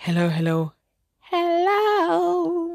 [0.00, 0.72] Hello, hello,
[1.20, 2.70] hello.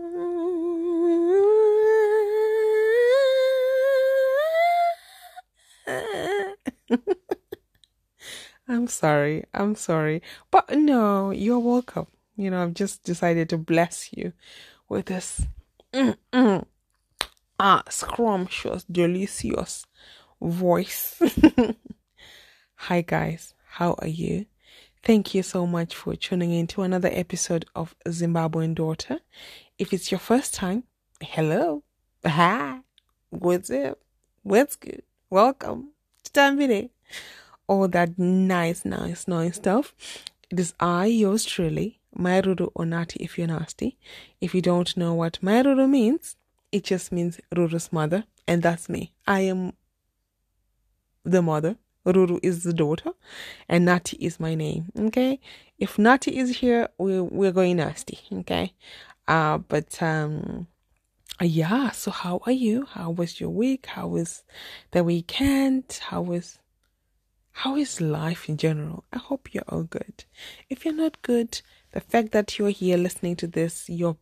[8.68, 10.22] I'm sorry, I'm sorry.
[10.52, 12.08] But no, you're welcome.
[12.36, 14.34] You know, I've just decided to bless you
[14.90, 15.46] with this
[15.94, 16.66] mm-mm,
[17.60, 19.86] ah, scrumptious, delicious
[20.42, 21.22] voice.
[22.76, 23.54] Hi, guys.
[23.66, 24.46] How are you?
[25.04, 29.20] Thank you so much for tuning in to another episode of Zimbabwean Daughter.
[29.78, 30.86] If it's your first time,
[31.20, 31.84] hello.
[32.26, 32.80] Hi.
[33.30, 34.00] What's up?
[34.44, 35.04] What's good?
[35.30, 35.90] Welcome
[36.24, 36.90] to Tambile.
[37.68, 39.94] All that nice, nice, nice stuff.
[40.50, 43.98] It is I, yours truly, Mai Ruru Onati if you're nasty.
[44.40, 46.38] If you don't know what Mai Ruru means,
[46.72, 49.12] it just means Ruru's mother, and that's me.
[49.28, 49.74] I am
[51.26, 51.76] the mother.
[52.06, 53.12] Ruru is the daughter,
[53.70, 54.92] and Nati is my name.
[54.98, 55.40] Okay,
[55.80, 58.20] if Nati is here, we're we're going nasty.
[58.32, 58.74] Okay,
[59.28, 60.68] uh, but um,
[61.42, 61.92] yeah.
[61.92, 62.86] So how are you?
[62.86, 63.86] How was your week?
[63.86, 64.44] How was
[64.92, 66.00] the weekend?
[66.10, 66.60] How was
[67.52, 69.04] how is life in general?
[69.14, 70.26] I hope you're all good.
[70.70, 74.18] If you're not good, the fact that you're here listening to this, you're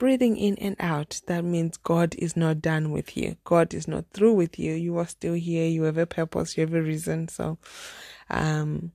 [0.00, 3.36] breathing in and out, that means God is not done with you.
[3.44, 4.72] God is not through with you.
[4.72, 5.68] You are still here.
[5.68, 6.56] You have a purpose.
[6.56, 7.28] You have a reason.
[7.28, 7.58] So,
[8.30, 8.92] um,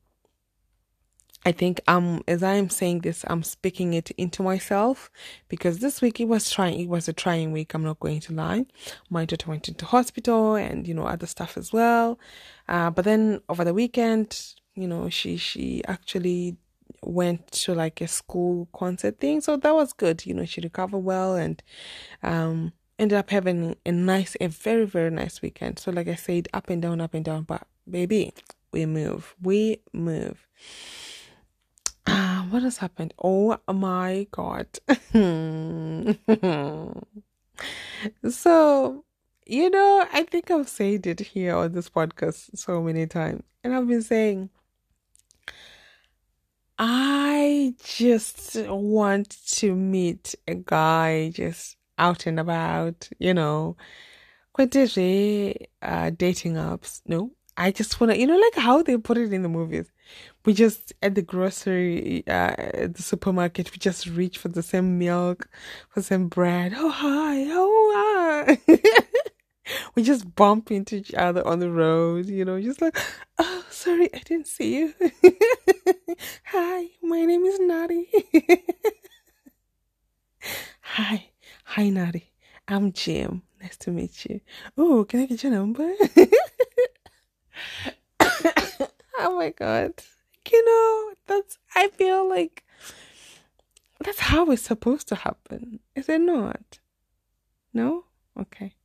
[1.48, 5.12] I think um as I am saying this, I'm speaking it into myself
[5.48, 8.34] because this week it was trying it was a trying week, I'm not going to
[8.34, 8.66] lie.
[9.12, 12.18] My daughter went into hospital and you know other stuff as well.
[12.68, 16.58] Uh but then over the weekend, you know, she she actually
[17.06, 19.42] went to like a school concert thing.
[19.42, 20.26] So that was good.
[20.26, 21.62] You know, she recovered well and
[22.24, 25.80] um ended up having a nice a very, very nice weekend.
[25.80, 28.34] So like I said, up and down, up and down, but baby,
[28.72, 29.36] we move.
[29.42, 30.48] We move.
[32.08, 33.14] Uh, what has happened?
[33.22, 34.68] Oh my god.
[38.30, 39.04] so,
[39.46, 43.44] you know, I think I've said it here on this podcast so many times.
[43.64, 44.50] And I've been saying,
[46.78, 53.78] I just want to meet a guy just out and about, you know.
[54.54, 57.02] Quite uh, dating apps.
[57.06, 59.92] No, I just want to, you know, like how they put it in the movies.
[60.46, 64.98] We just at the grocery, uh, at the supermarket, we just reach for the same
[64.98, 65.50] milk,
[65.90, 66.74] for some bread.
[66.76, 68.80] Oh hi, oh hi.
[69.96, 72.98] we just bump into each other on the road, you know, just like,
[73.38, 74.94] oh sorry, I didn't see you.
[76.46, 78.08] hi, my name is Nari.
[80.82, 81.30] hi,
[81.64, 82.32] hi Nari.
[82.68, 83.44] I'm Jim.
[83.62, 84.42] Nice to meet you.
[84.78, 85.92] Oh, can I get your number?
[89.20, 89.94] oh my god.
[90.52, 92.64] You know, that's I feel like
[94.00, 95.80] that's how it's supposed to happen.
[95.96, 96.80] Is it not?
[97.74, 98.06] No?
[98.40, 98.76] Okay.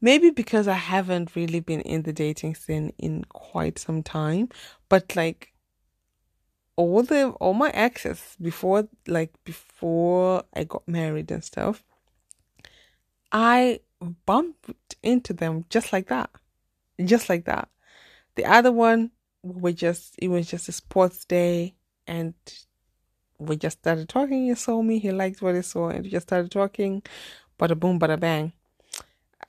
[0.00, 4.48] Maybe because I haven't really been in the dating scene in quite some time,
[4.88, 5.52] but like
[6.76, 11.84] all the all my exes before like before I got married and stuff,
[13.30, 13.80] I
[14.26, 16.30] bumped into them just like that.
[17.04, 17.68] Just like that.
[18.36, 19.10] The other one,
[19.42, 21.74] we just it was just a sports day,
[22.06, 22.34] and
[23.38, 24.46] we just started talking.
[24.46, 27.02] He saw me, he liked what he saw, and we just started talking.
[27.58, 28.52] Bada boom, bada bang.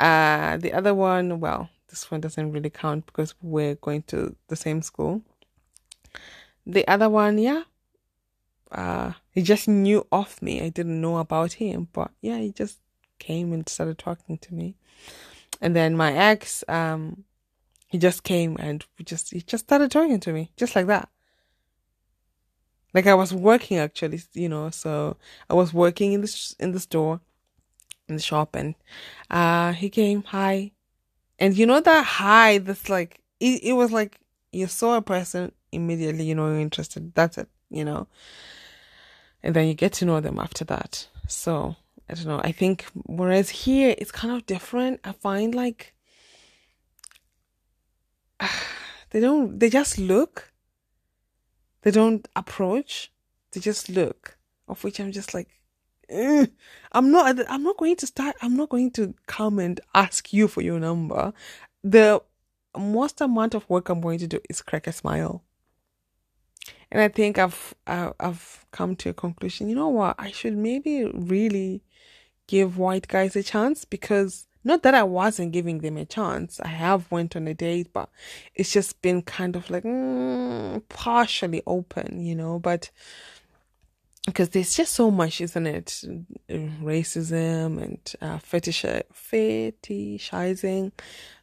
[0.01, 4.55] Uh, the other one, well, this one doesn't really count because we're going to the
[4.55, 5.21] same school.
[6.65, 7.63] The other one, yeah,
[8.71, 10.61] uh, he just knew of me.
[10.61, 12.79] I didn't know about him, but yeah, he just
[13.19, 14.75] came and started talking to me.
[15.61, 17.25] And then my ex, um,
[17.87, 21.09] he just came and we just he just started talking to me just like that.
[22.93, 25.17] Like I was working actually, you know, so
[25.49, 27.21] I was working in the in the store,
[28.11, 28.75] in the shop, and
[29.29, 30.71] uh he came hi,
[31.39, 34.19] and you know that hi that's like it, it was like
[34.51, 37.13] you saw a person immediately, you know, you're interested.
[37.15, 38.07] That's it, you know,
[39.41, 41.07] and then you get to know them after that.
[41.27, 41.75] So
[42.09, 42.41] I don't know.
[42.43, 44.99] I think whereas here it's kind of different.
[45.03, 45.93] I find like
[49.11, 50.51] they don't they just look
[51.81, 53.11] they don't approach
[53.51, 54.37] they just look
[54.67, 55.49] of which i'm just like
[56.11, 56.45] eh.
[56.91, 60.47] i'm not i'm not going to start i'm not going to come and ask you
[60.47, 61.33] for your number
[61.83, 62.21] the
[62.77, 65.43] most amount of work i'm going to do is crack a smile
[66.91, 71.05] and i think i've i've come to a conclusion you know what i should maybe
[71.05, 71.83] really
[72.47, 76.59] give white guys a chance because Not that I wasn't giving them a chance.
[76.59, 78.09] I have went on a date, but
[78.53, 82.59] it's just been kind of like mm, partially open, you know.
[82.59, 82.91] But
[84.25, 86.03] because there's just so much, isn't it?
[86.49, 88.83] Racism and uh, fetish
[89.13, 90.91] fetishizing,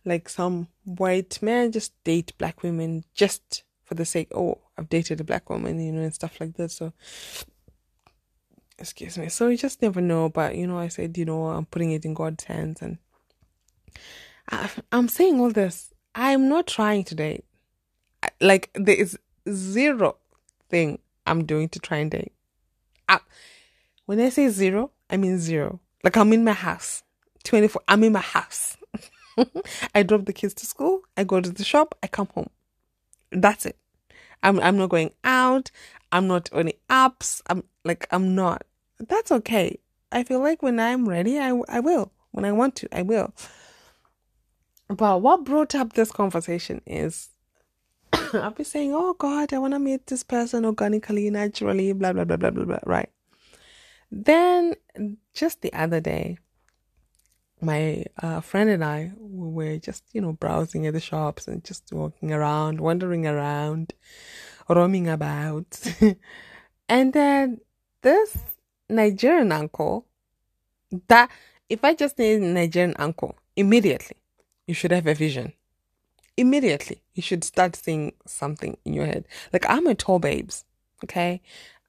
[0.05, 4.29] like some white men just date black women just for the sake.
[4.35, 6.71] Oh, I've dated a black woman, you know, and stuff like that.
[6.71, 6.93] So
[8.79, 9.29] excuse me.
[9.29, 10.29] So you just never know.
[10.29, 12.99] But you know, I said, you know, I'm putting it in God's hands, and
[14.51, 15.93] I, I'm saying all this.
[16.15, 17.45] I'm not trying to date.
[18.41, 19.19] Like there is
[19.51, 20.17] zero
[20.69, 22.33] thing I'm doing to try and date.
[24.09, 25.81] When I say zero, I mean zero.
[26.03, 27.03] Like I'm in my house,
[27.45, 27.83] twenty four.
[27.89, 28.79] I'm in my house.
[29.95, 31.03] I drop the kids to school.
[31.15, 31.95] I go to the shop.
[32.03, 32.49] I come home.
[33.31, 33.77] That's it.
[34.43, 35.71] I'm I'm not going out.
[36.11, 37.43] I'm not on apps.
[37.49, 38.65] I'm like I'm not.
[38.99, 39.79] That's okay.
[40.11, 42.11] I feel like when I'm ready, I I will.
[42.31, 43.35] When I want to, I will.
[44.89, 47.29] But what brought up this conversation is
[48.35, 52.25] I've been saying, "Oh God, I want to meet this person organically, naturally, blah blah
[52.25, 53.11] blah blah blah blah." Right.
[54.11, 54.75] Then
[55.35, 56.39] just the other day,
[57.61, 61.93] my uh, friend and I were just, you know, browsing at the shops and just
[61.93, 63.93] walking around, wandering around,
[64.69, 65.81] roaming about.
[66.89, 67.61] and then
[68.03, 68.39] this
[68.89, 70.07] Nigerian uncle,
[71.09, 71.31] that
[71.69, 74.17] if I just need Nigerian uncle, immediately
[74.67, 75.53] you should have a vision.
[76.39, 79.27] Immediately you should start seeing something in your head.
[79.53, 80.65] Like I'm a tall babes,
[81.05, 81.43] okay?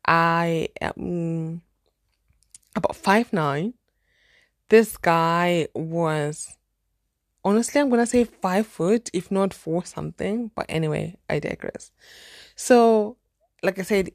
[0.07, 1.61] I am
[2.75, 3.75] about five nine.
[4.69, 6.57] This guy was
[7.45, 10.49] honestly I'm gonna say five foot, if not four something.
[10.55, 11.91] But anyway, I digress.
[12.55, 13.17] So,
[13.61, 14.11] like I said,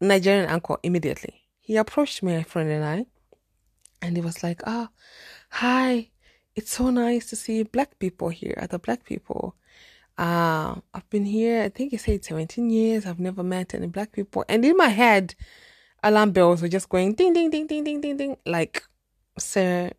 [0.00, 1.34] Nigerian uncle immediately.
[1.60, 3.06] He approached me, my friend and I,
[4.02, 4.94] and he was like, "Ah, oh,
[5.50, 6.10] hi,
[6.54, 9.54] it's so nice to see black people here, other black people.
[10.18, 13.06] Uh, I've been here, I think he said 17 years.
[13.06, 14.44] I've never met any black people.
[14.48, 15.34] And in my head,
[16.02, 18.36] alarm bells were just going ding, ding, ding, ding, ding, ding, ding.
[18.44, 18.84] Like,
[19.38, 19.90] sir,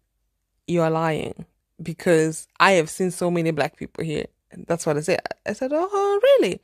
[0.67, 1.45] you are lying
[1.81, 4.25] because I have seen so many black people here.
[4.51, 5.21] And that's what I said.
[5.45, 6.61] I said, oh, really?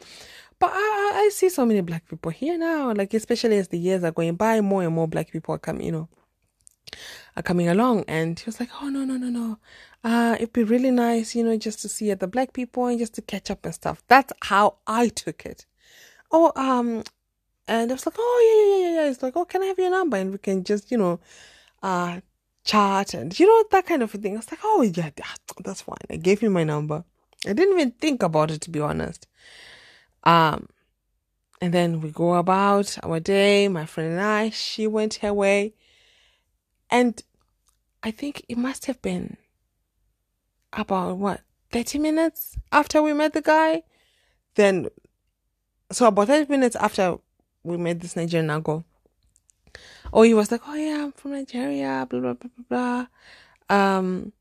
[0.59, 4.03] But I, I see so many black people here now, like especially as the years
[4.03, 6.09] are going by, more and more black people are coming, you know,
[7.39, 8.05] are coming along.
[8.07, 9.57] And he was like, "Oh no, no, no, no,
[10.03, 13.15] uh, it'd be really nice, you know, just to see other black people and just
[13.15, 15.65] to catch up and stuff." That's how I took it.
[16.31, 17.03] Oh, um,
[17.67, 19.79] and I was like, "Oh yeah, yeah, yeah, yeah." It's like, "Oh, can I have
[19.79, 21.19] your number?" And we can just, you know,
[21.83, 22.21] uh,
[22.65, 24.33] chat and you know that kind of thing.
[24.33, 25.09] I was like, "Oh yeah,
[25.63, 27.03] that's fine." I gave him my number.
[27.47, 29.27] I didn't even think about it to be honest.
[30.23, 30.67] Um,
[31.61, 33.67] and then we go about our day.
[33.67, 35.73] My friend and I, she went her way.
[36.89, 37.21] And
[38.03, 39.37] I think it must have been
[40.73, 41.41] about what,
[41.71, 43.83] 30 minutes after we met the guy.
[44.55, 44.87] Then,
[45.91, 47.17] so about 30 minutes after
[47.63, 48.85] we met this Nigerian uncle.
[50.11, 53.05] Oh, he was like, oh yeah, I'm from Nigeria, blah, blah, blah, blah,
[53.69, 53.77] blah.
[53.77, 54.31] Um,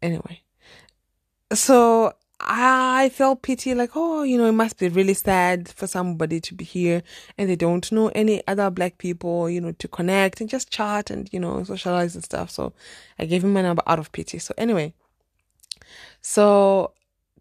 [0.00, 0.42] anyway.
[1.52, 6.40] So I felt pity, like, oh, you know, it must be really sad for somebody
[6.40, 7.02] to be here
[7.36, 11.10] and they don't know any other black people, you know, to connect and just chat
[11.10, 12.50] and, you know, socialize and stuff.
[12.50, 12.72] So
[13.18, 14.38] I gave him my number out of pity.
[14.38, 14.94] So anyway,
[16.20, 16.92] so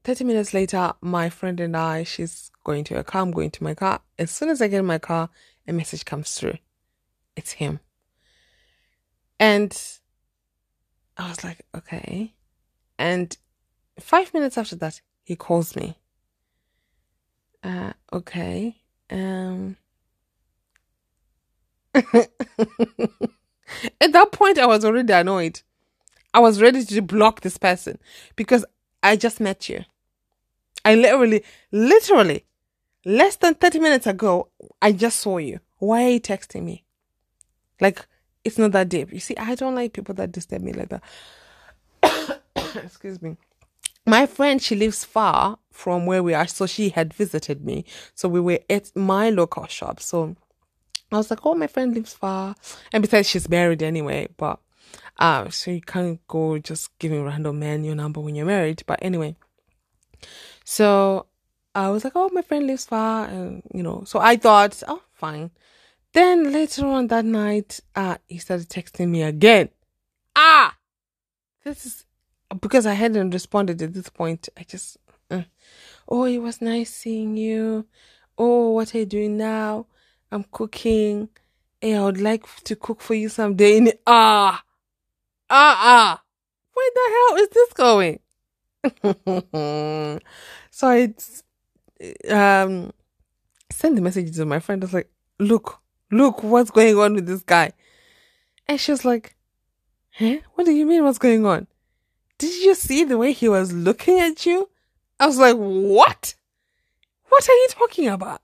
[0.03, 3.63] 30 minutes later, my friend and I, she's going to her car, I'm going to
[3.63, 4.01] my car.
[4.17, 5.29] As soon as I get in my car,
[5.67, 6.57] a message comes through.
[7.35, 7.79] It's him.
[9.39, 9.71] And
[11.17, 12.33] I was like, okay.
[12.97, 13.35] And
[13.99, 15.97] Five minutes after that, he calls me.
[17.63, 18.77] Uh, okay.
[19.09, 19.77] Um.
[21.93, 22.29] At
[24.13, 25.61] that point, I was already annoyed.
[26.33, 27.99] I was ready to block this person
[28.35, 28.65] because
[29.03, 29.83] I just met you.
[30.85, 32.45] I literally, literally,
[33.05, 34.49] less than 30 minutes ago,
[34.81, 35.59] I just saw you.
[35.77, 36.85] Why are you texting me?
[37.81, 38.05] Like,
[38.43, 39.11] it's not that deep.
[39.11, 42.41] You see, I don't like people that disturb me like that.
[42.75, 43.37] Excuse me
[44.09, 47.85] my friend she lives far from where we are so she had visited me.
[48.15, 49.99] So we were at my local shop.
[49.99, 50.35] So
[51.11, 52.55] i was like oh my friend lives far.
[52.91, 54.59] And besides she's married anyway but
[55.19, 58.83] uh so you can't go just giving random men your number when you're married.
[58.85, 59.35] But anyway
[60.65, 61.25] so
[61.73, 65.03] i was like oh my friend lives far and you know so i thought oh
[65.13, 65.51] fine.
[66.13, 69.69] Then later on that night uh he started texting me again.
[70.35, 70.75] Ah!
[71.63, 72.05] This is
[72.61, 74.97] because I hadn't responded at this point, I just,
[75.29, 75.43] uh,
[76.07, 77.85] oh, it was nice seeing you.
[78.37, 79.85] Oh, what are you doing now?
[80.31, 81.29] I'm cooking.
[81.81, 83.93] Hey, I would like to cook for you someday.
[84.07, 84.63] Ah,
[85.49, 86.23] ah, ah.
[86.73, 88.19] where the hell is this going?
[90.71, 91.13] so I
[92.29, 92.93] um
[93.71, 94.83] sent the message to my friend.
[94.83, 95.79] I was like, look,
[96.11, 97.71] look, what's going on with this guy?
[98.67, 99.35] And she was like,
[100.11, 100.37] huh?
[100.55, 101.67] What do you mean what's going on?
[102.39, 104.69] Did you see the way he was looking at you?
[105.19, 106.33] I was like, what?
[107.27, 108.41] What are you talking about?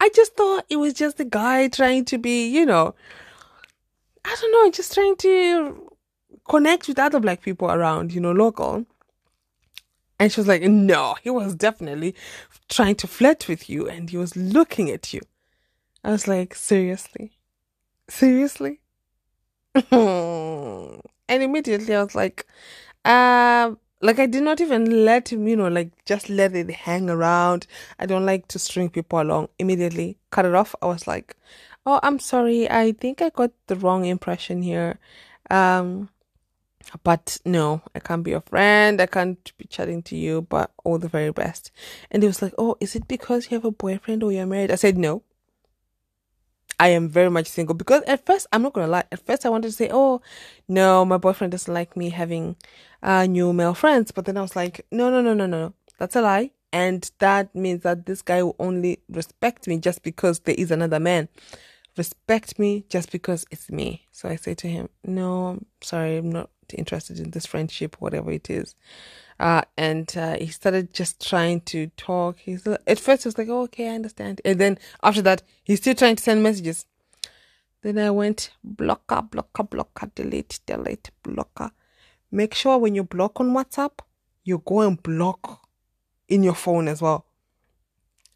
[0.00, 2.94] I just thought it was just a guy trying to be, you know,
[4.24, 5.90] I don't know, just trying to
[6.48, 8.84] connect with other black people around, you know, local.
[10.18, 12.16] And she was like, no, he was definitely
[12.68, 15.20] trying to flirt with you and he was looking at you.
[16.02, 17.38] I was like, seriously?
[18.08, 18.80] Seriously?
[19.90, 22.46] and immediately I was like,
[23.06, 27.08] uh, like I did not even let him, you know, like just let it hang
[27.08, 27.66] around.
[27.98, 29.48] I don't like to string people along.
[29.58, 30.74] Immediately cut it off.
[30.82, 31.36] I was like,
[31.86, 32.68] oh, I'm sorry.
[32.70, 34.98] I think I got the wrong impression here.
[35.50, 36.10] Um,
[37.02, 39.00] but no, I can't be your friend.
[39.00, 41.70] I can't be chatting to you, but all the very best.
[42.10, 44.70] And he was like, Oh, is it because you have a boyfriend or you're married?
[44.70, 45.22] I said, No.
[46.78, 49.46] I am very much single because at first, I'm not going to lie, at first
[49.46, 50.20] I wanted to say, Oh,
[50.68, 52.56] no, my boyfriend doesn't like me having
[53.06, 54.10] uh, new male friends.
[54.10, 55.74] But then I was like, No, no, no, no, no, no.
[55.98, 56.50] That's a lie.
[56.72, 61.00] And that means that this guy will only respect me just because there is another
[61.00, 61.28] man
[61.96, 64.06] respect me just because it's me.
[64.12, 68.50] So I say to him, No, sorry, I'm not interested in this friendship, whatever it
[68.50, 68.74] is.
[69.38, 72.38] Uh, and uh, he started just trying to talk.
[72.38, 75.78] He's at first he was like, oh, "Okay, I understand," and then after that, he's
[75.78, 76.86] still trying to send messages.
[77.82, 81.70] Then I went blocker, blocker, blocker, delete, delete, blocker.
[82.30, 84.00] Make sure when you block on WhatsApp,
[84.44, 85.68] you go and block
[86.28, 87.26] in your phone as well.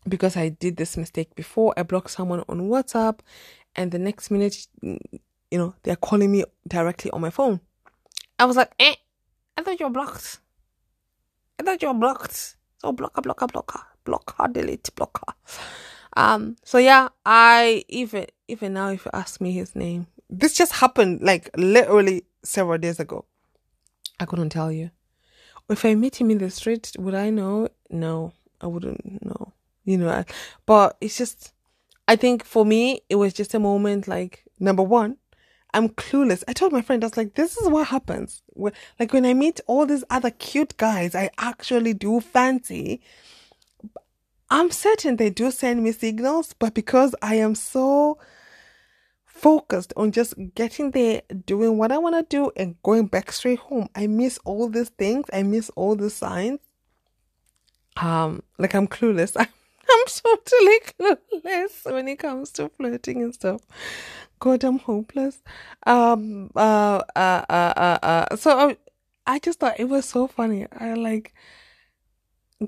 [0.08, 1.74] Because I did this mistake before.
[1.76, 3.20] I blocked someone on WhatsApp,
[3.76, 7.60] and the next minute, you know, they're calling me directly on my phone.
[8.38, 8.94] I was like, eh,
[9.56, 10.40] I thought you were blocked.
[11.58, 12.56] I thought you were blocked.
[12.78, 15.34] So blocker, blocker, blocker, blocker, delete, blocker.
[16.16, 20.72] Um, so yeah, I even even now if you ask me his name, this just
[20.72, 23.26] happened like literally several days ago.
[24.20, 24.90] I couldn't tell you.
[25.68, 27.68] If I meet him in the street, would I know?
[27.88, 29.52] No, I wouldn't know.
[29.84, 30.24] You know,
[30.66, 31.52] but it's just
[32.06, 35.16] I think for me it was just a moment like number one,
[35.72, 36.44] I'm clueless.
[36.46, 38.42] I told my friend, I was like, this is what happens.
[38.98, 43.00] Like when I meet all these other cute guys, I actually do fancy.
[44.50, 48.18] I'm certain they do send me signals, but because I am so
[49.40, 53.58] focused on just getting there, doing what I want to do, and going back straight
[53.58, 55.26] home, I miss all these things.
[55.32, 56.60] I miss all the signs.
[57.96, 59.36] Um, like I'm clueless.
[59.38, 59.46] I'm,
[59.88, 60.80] I'm totally
[61.42, 63.62] clueless when it comes to flirting and stuff.
[64.38, 65.42] God, I'm hopeless.
[65.86, 68.36] Um, uh, uh, uh, uh, uh.
[68.36, 68.76] So I,
[69.26, 70.66] I just thought it was so funny.
[70.78, 71.34] I like,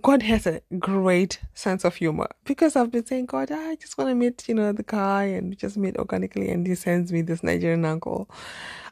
[0.01, 4.09] God has a great sense of humor because I've been saying, God, I just want
[4.09, 6.49] to meet, you know, the guy and just meet organically.
[6.51, 8.31] And he sends me this Nigerian uncle.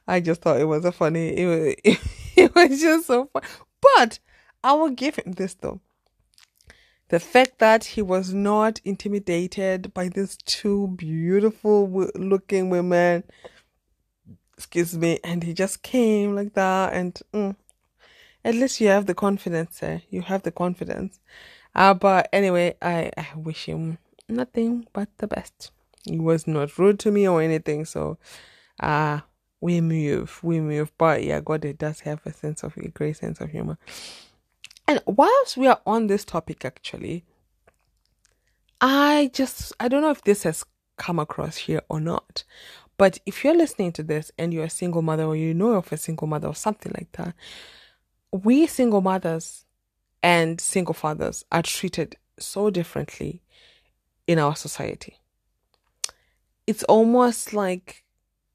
[0.07, 1.75] I just thought it was a funny, it was,
[2.37, 3.42] it, was just so fun.
[3.80, 4.19] But
[4.62, 5.80] I will give him this though
[7.11, 13.25] the fact that he was not intimidated by these two beautiful looking women
[14.57, 17.57] excuse me and he just came like that and mm,
[18.44, 20.02] at least you have the confidence sir.
[20.11, 21.20] you have the confidence.
[21.75, 25.70] Uh, but anyway I, I wish him nothing but the best.
[26.04, 28.18] He was not rude to me or anything so
[28.80, 29.20] uh
[29.61, 30.90] we move we move.
[30.97, 33.78] But yeah god it does have a sense of a great sense of humor.
[34.90, 37.25] And whilst we are on this topic, actually,
[38.80, 40.64] I just, I don't know if this has
[40.97, 42.42] come across here or not,
[42.97, 45.92] but if you're listening to this and you're a single mother or you know of
[45.92, 47.37] a single mother or something like that,
[48.33, 49.65] we single mothers
[50.23, 53.43] and single fathers are treated so differently
[54.27, 55.17] in our society.
[56.67, 58.05] It's almost like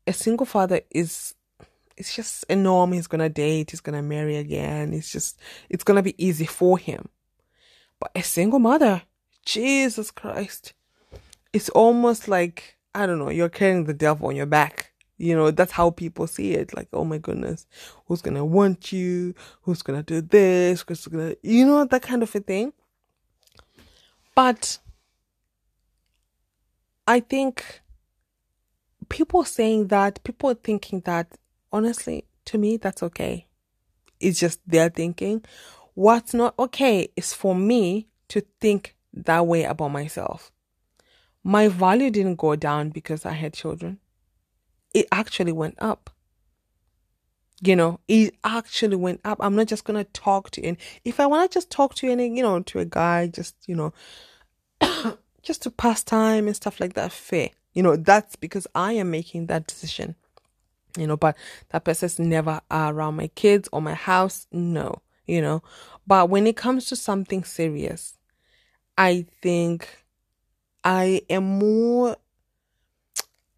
[0.08, 1.36] a single father is
[1.98, 2.91] it's just a norm.
[2.91, 4.94] He's gonna date, he's gonna marry again.
[4.94, 5.39] It's just,
[5.70, 7.10] it's gonna be easy for him.
[8.00, 9.03] But a single mother,
[9.46, 10.74] Jesus Christ,
[11.53, 14.91] it's almost like, I don't know, you're carrying the devil on your back.
[15.17, 16.75] You know, that's how people see it.
[16.75, 17.67] Like, oh my goodness,
[18.07, 19.34] who's gonna want you?
[19.62, 20.84] Who's gonna do this?
[20.88, 22.74] Who's gonna, you know, that kind of a thing.
[24.36, 24.79] But
[27.07, 27.81] I think
[29.10, 31.38] people saying that, people thinking that
[31.72, 33.48] honestly, to me, that's okay.
[34.19, 35.43] It's just their thinking.
[35.93, 40.51] What's not okay is for me to think that way about myself.
[41.43, 44.00] My value didn't go down because I had children,
[44.95, 46.09] it actually went up.
[47.61, 49.37] You know, it actually went up.
[49.41, 50.69] I'm not just gonna talk to you.
[50.69, 53.75] And if I wanna just talk to any, you know, to a guy, just, you
[53.75, 53.93] know,
[55.43, 57.49] just to pass time and stuff like that, fair.
[57.73, 60.15] You know, that's because I am making that decision.
[60.97, 61.35] You know, but
[61.69, 64.47] that person's never around my kids or my house.
[64.53, 65.61] No, you know.
[66.07, 68.17] But when it comes to something serious,
[68.97, 70.05] I think
[70.85, 72.15] I am more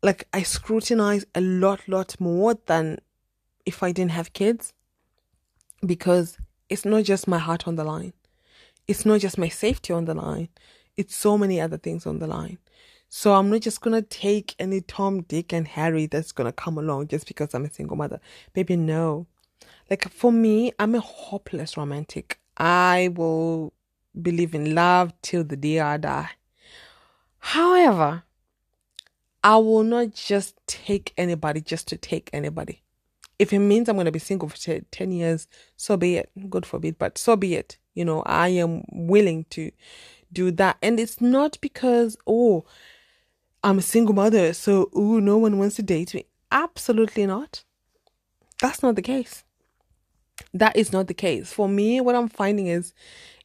[0.04, 3.00] like I scrutinize a lot, lot more than
[3.66, 4.74] if I didn't have kids
[5.86, 6.38] because
[6.70, 8.14] it's not just my heart on the line.
[8.88, 10.50] It's not just my safety on the line.
[10.96, 12.58] It's so many other things on the line.
[13.10, 17.08] So I'm not just gonna take any Tom, Dick, and Harry that's gonna come along
[17.08, 18.20] just because I'm a single mother.
[18.56, 19.28] Maybe no.
[19.90, 22.40] Like for me, I'm a hopeless romantic.
[22.58, 23.74] I will
[24.22, 26.32] believe in love till the day I die.
[27.40, 28.24] However,
[29.48, 32.82] I will not just take anybody just to take anybody.
[33.40, 36.30] If it means I'm going to be single for 10 years, so be it.
[36.50, 37.78] God forbid, but so be it.
[37.94, 39.72] You know, I am willing to
[40.34, 40.76] do that.
[40.82, 42.66] And it's not because, oh,
[43.64, 46.26] I'm a single mother, so, oh, no one wants to date me.
[46.52, 47.64] Absolutely not.
[48.62, 49.46] That's not the case.
[50.54, 51.54] That is not the case.
[51.54, 52.94] For me, what I'm finding is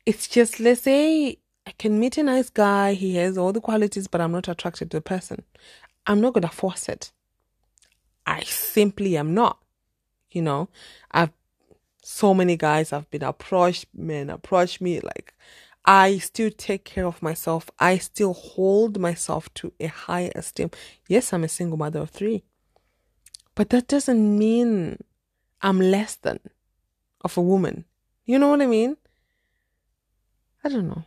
[0.04, 4.08] it's just, let's say I can meet a nice guy, he has all the qualities,
[4.08, 5.44] but I'm not attracted to the person.
[6.06, 7.12] I'm not going to force it.
[8.26, 9.58] I simply am not.
[10.30, 10.68] You know,
[11.10, 11.30] I've
[12.02, 15.34] so many guys have been approached, men approach me like
[15.84, 17.70] I still take care of myself.
[17.78, 20.70] I still hold myself to a high esteem.
[21.08, 22.44] Yes, I'm a single mother of three.
[23.54, 24.98] But that doesn't mean
[25.60, 26.38] I'm less than
[27.22, 27.84] of a woman.
[28.24, 28.96] You know what I mean?
[30.64, 31.04] I don't know.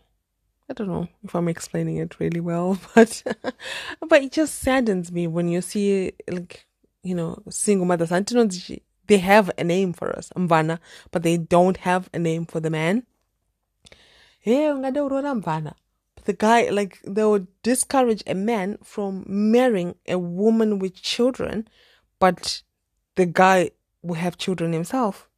[0.69, 3.23] I don't know if I'm explaining it really well, but
[4.07, 6.65] but it just saddens me when you see like
[7.03, 8.11] you know single mothers.
[8.11, 10.79] I don't know they have a name for us, Mvana,
[11.11, 13.03] but they don't have a name for the man.
[14.39, 15.75] Hey, Mvana.
[16.15, 21.67] But the guy like they would discourage a man from marrying a woman with children,
[22.17, 22.63] but
[23.15, 23.69] the guy
[24.01, 25.29] will have children himself.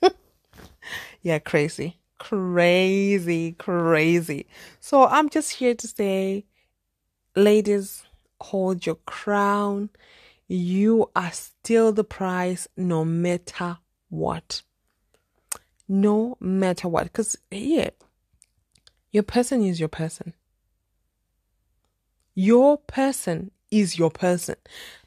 [1.22, 4.46] yeah, crazy crazy, crazy.
[4.80, 6.44] So I'm just here to say,
[7.34, 8.04] ladies,
[8.40, 9.90] hold your crown.
[10.46, 13.78] You are still the prize no matter
[14.08, 14.62] what.
[15.88, 17.04] No matter what.
[17.04, 17.90] Because here,
[19.10, 20.34] your person is your person.
[22.34, 24.56] Your person is your person.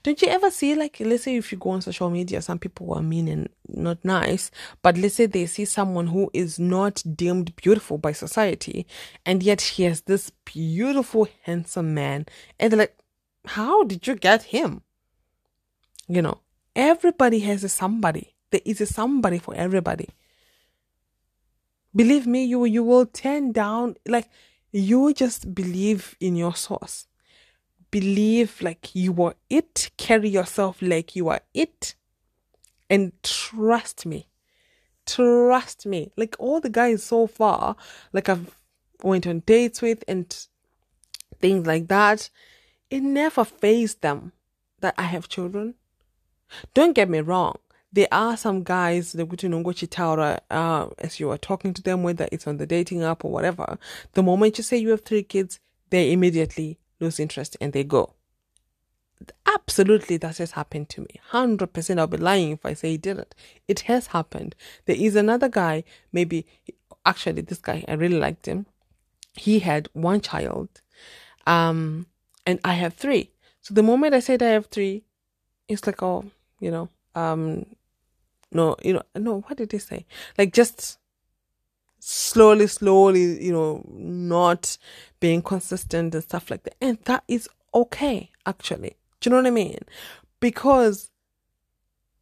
[0.03, 2.93] Don't you ever see, like, let's say if you go on social media, some people
[2.93, 7.55] are mean and not nice, but let's say they see someone who is not deemed
[7.55, 8.87] beautiful by society,
[9.25, 12.25] and yet he has this beautiful, handsome man,
[12.59, 12.97] and they're like,
[13.45, 14.81] how did you get him?
[16.07, 16.41] You know,
[16.75, 18.35] everybody has a somebody.
[18.51, 20.09] There is a somebody for everybody.
[21.95, 24.29] Believe me, you you will turn down like
[24.71, 27.07] you just believe in your sauce
[27.91, 31.95] believe like you are it, carry yourself like you are it,
[32.89, 34.27] and trust me.
[35.05, 36.11] Trust me.
[36.17, 37.75] Like all the guys so far,
[38.13, 38.55] like I've
[39.03, 40.33] went on dates with and
[41.39, 42.29] things like that,
[42.89, 44.31] it never phased them
[44.79, 45.75] that I have children.
[46.73, 47.57] Don't get me wrong.
[47.93, 52.27] There are some guys would know chitaura uh as you are talking to them, whether
[52.31, 53.77] it's on the dating app or whatever.
[54.13, 58.13] The moment you say you have three kids, they immediately lose interest and they go.
[59.45, 61.19] Absolutely, that has happened to me.
[61.31, 63.35] 100% I'll be lying if I say it didn't.
[63.67, 64.55] It has happened.
[64.85, 66.47] There is another guy, maybe,
[67.05, 68.65] actually, this guy, I really liked him.
[69.33, 70.69] He had one child,
[71.45, 72.07] um,
[72.45, 73.31] and I have three.
[73.61, 75.03] So the moment I said I have three,
[75.67, 76.25] it's like, oh,
[76.59, 77.65] you know, um,
[78.51, 80.05] no, you know, no, what did he say?
[80.37, 80.97] Like, just
[82.01, 84.77] slowly, slowly, you know, not
[85.19, 86.75] being consistent and stuff like that.
[86.81, 88.97] And that is okay, actually.
[89.19, 89.77] Do you know what I mean?
[90.39, 91.11] Because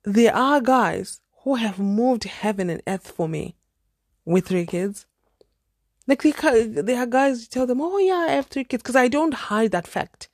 [0.04, 3.56] there are guys who have moved heaven and earth for me
[4.26, 5.06] with three kids.
[6.08, 6.32] Like, they,
[6.66, 9.34] there are guys who tell them, oh, yeah, I have three kids, because I don't
[9.34, 10.28] hide that fact.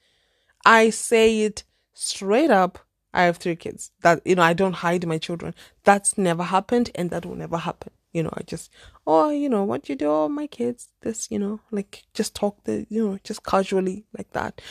[0.65, 2.79] I say it straight up.
[3.13, 3.91] I have three kids.
[4.01, 5.53] That, you know, I don't hide my children.
[5.83, 8.71] That's never happened, and that will never happen you know, I just,
[9.05, 12.63] oh, you know, what you do, oh, my kids, this, you know, like just talk
[12.63, 14.61] the, you know, just casually like that.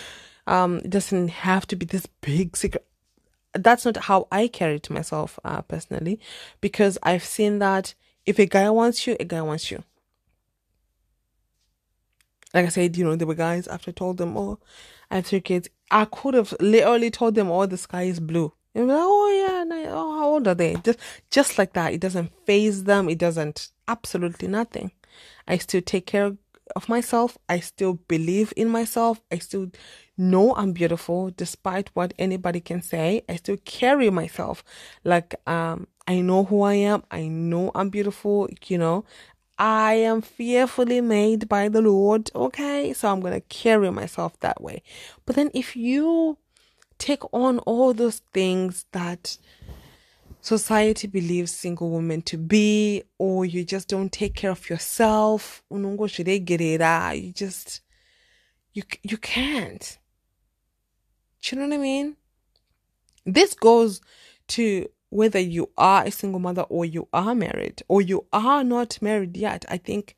[0.46, 2.86] Um, it doesn't have to be this big secret.
[3.52, 6.18] That's not how I carry to myself, uh, personally,
[6.62, 9.84] because I've seen that if a guy wants you, a guy wants you.
[12.54, 14.58] Like I said, you know, there were guys after I told them, oh,
[15.10, 15.68] I have three kids.
[15.90, 18.54] I could have literally told them, oh, the sky is blue.
[18.74, 20.74] And like, oh yeah, no, oh, how old are they?
[20.76, 20.98] Just
[21.30, 21.92] just like that.
[21.92, 23.08] It doesn't phase them.
[23.08, 24.92] It doesn't absolutely nothing.
[25.46, 26.36] I still take care
[26.74, 27.38] of myself.
[27.48, 29.20] I still believe in myself.
[29.30, 29.70] I still
[30.16, 33.22] know I'm beautiful despite what anybody can say.
[33.28, 34.64] I still carry myself
[35.04, 37.04] like um I know who I am.
[37.10, 39.04] I know I'm beautiful, you know.
[39.56, 42.92] I am fearfully made by the Lord, okay?
[42.92, 44.82] So I'm going to carry myself that way.
[45.26, 46.38] But then if you
[46.98, 49.36] take on all those things that
[50.40, 55.62] society believes single women to be, or you just don't take care of yourself,
[57.12, 57.80] you just
[58.72, 59.98] you you can't.
[61.42, 62.16] Do you know what I mean?
[63.26, 64.00] This goes
[64.48, 69.00] to whether you are a single mother or you are married or you are not
[69.00, 69.64] married yet.
[69.68, 70.16] I think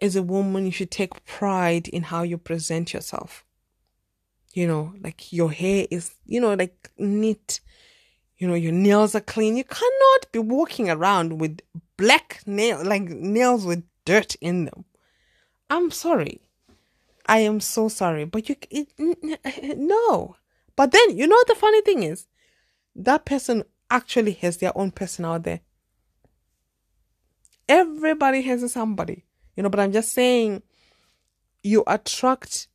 [0.00, 3.44] as a woman, you should take pride in how you present yourself.
[4.52, 7.60] You know, like your hair is, you know, like neat
[8.42, 9.56] you know, your nails are clean.
[9.56, 11.60] You cannot be walking around with
[11.96, 14.84] black nail, like nails with dirt in them.
[15.70, 16.40] I'm sorry.
[17.26, 18.88] I am so sorry, but you, it,
[19.78, 20.34] no.
[20.74, 22.26] But then, you know, the funny thing is,
[22.96, 25.60] that person actually has their own person out there.
[27.68, 29.24] Everybody has somebody,
[29.56, 30.64] you know, but I'm just saying
[31.62, 32.66] you attract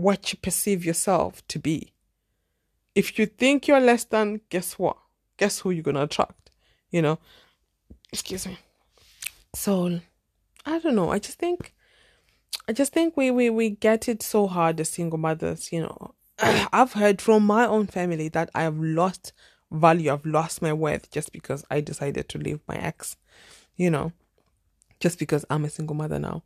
[0.00, 1.92] what you perceive yourself to be.
[2.94, 4.96] If you think you're less than, guess what?
[5.36, 6.50] Guess who you're gonna attract?
[6.90, 7.18] You know?
[8.12, 8.58] Excuse me.
[9.54, 10.00] So
[10.66, 11.10] I don't know.
[11.10, 11.74] I just think
[12.68, 16.14] I just think we, we, we get it so hard as single mothers, you know.
[16.72, 19.32] I've heard from my own family that I have lost
[19.70, 23.16] value, I've lost my worth just because I decided to leave my ex,
[23.76, 24.12] you know,
[24.98, 26.42] just because I'm a single mother now.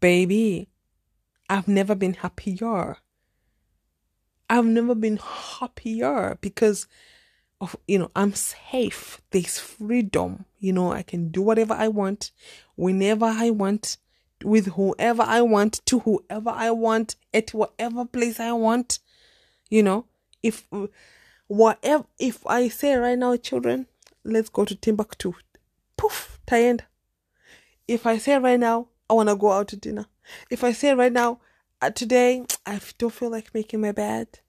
[0.00, 0.68] Baby,
[1.48, 2.98] I've never been happier.
[4.50, 6.86] I've never been happier because
[7.60, 9.20] of you know I'm safe.
[9.30, 10.44] There's freedom.
[10.58, 12.30] You know, I can do whatever I want,
[12.76, 13.96] whenever I want,
[14.44, 18.98] with whoever I want, to whoever I want, at whatever place I want.
[19.70, 20.06] You know,
[20.42, 20.66] if
[21.46, 23.86] whatever if I say right now, children,
[24.24, 25.32] let's go to Timbuktu.
[25.96, 26.84] Poof, tie end.
[27.86, 30.06] If I say right now, I wanna go out to dinner.
[30.50, 31.40] If I say right now,
[31.80, 34.40] uh, today I don't feel like making my bed,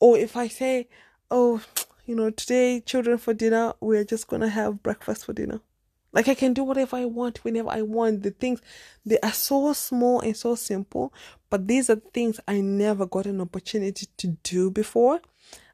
[0.00, 0.88] or if I say,
[1.30, 1.60] oh,
[2.04, 5.60] you know, today children for dinner, we're just gonna have breakfast for dinner.
[6.12, 8.22] Like I can do whatever I want whenever I want.
[8.22, 8.60] The things
[9.04, 11.12] they are so small and so simple,
[11.50, 15.20] but these are things I never got an opportunity to do before.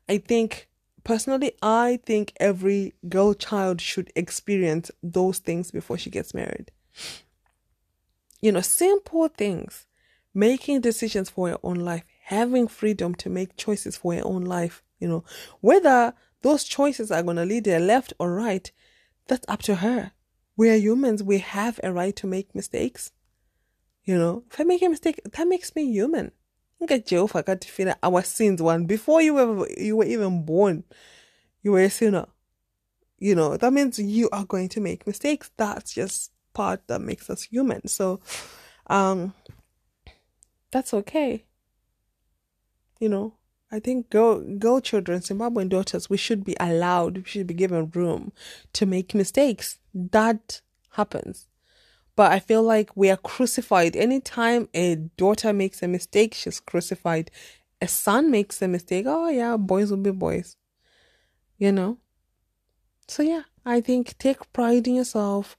[0.08, 0.68] I think
[1.04, 6.72] personally, I think every girl child should experience those things before she gets married.
[8.42, 9.86] You know, simple things,
[10.34, 14.82] making decisions for your own life, having freedom to make choices for your own life,
[14.98, 15.24] you know,
[15.60, 18.70] whether those choices are going to lead her left or right,
[19.28, 20.12] that's up to her.
[20.56, 21.22] We are humans.
[21.22, 23.12] We have a right to make mistakes.
[24.04, 26.32] You know, if I make a mistake, that makes me human.
[27.06, 30.82] Jehovah got to feel our sins one before you were you were even born.
[31.62, 32.26] You were a sinner.
[33.18, 35.52] You know, that means you are going to make mistakes.
[35.56, 37.86] That's just part that makes us human.
[37.88, 38.20] So
[38.88, 39.34] um
[40.70, 41.44] that's okay
[43.02, 43.34] you know,
[43.72, 47.90] I think girl girl children, Zimbabwean daughters, we should be allowed, we should be given
[47.92, 48.32] room
[48.74, 49.80] to make mistakes.
[49.92, 50.60] That
[50.90, 51.48] happens.
[52.14, 53.96] But I feel like we are crucified.
[53.96, 57.32] Anytime a daughter makes a mistake, she's crucified.
[57.80, 60.56] A son makes a mistake, oh yeah, boys will be boys.
[61.58, 61.98] You know?
[63.08, 65.56] So yeah, I think take pride in yourself.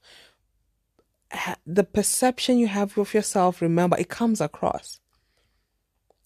[1.66, 5.00] The perception you have of yourself, remember, it comes across.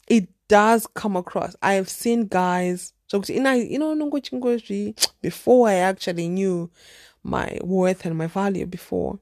[0.06, 1.56] It does come across.
[1.62, 4.10] I have seen guys so you know
[5.22, 6.70] before I actually knew
[7.22, 9.18] my worth and my value before.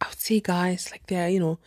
[0.00, 1.58] I would see guys like they're, you know,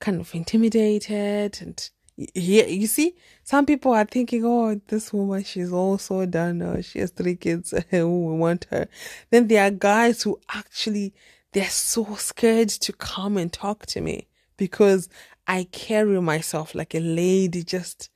[0.00, 3.14] kind of intimidated and yeah, you see,
[3.44, 7.72] some people are thinking, oh, this woman, she's also done, oh, she has three kids,
[7.90, 8.88] who we want her.
[9.30, 11.14] Then there are guys who actually,
[11.52, 15.08] they're so scared to come and talk to me because
[15.46, 18.10] I carry myself like a lady, just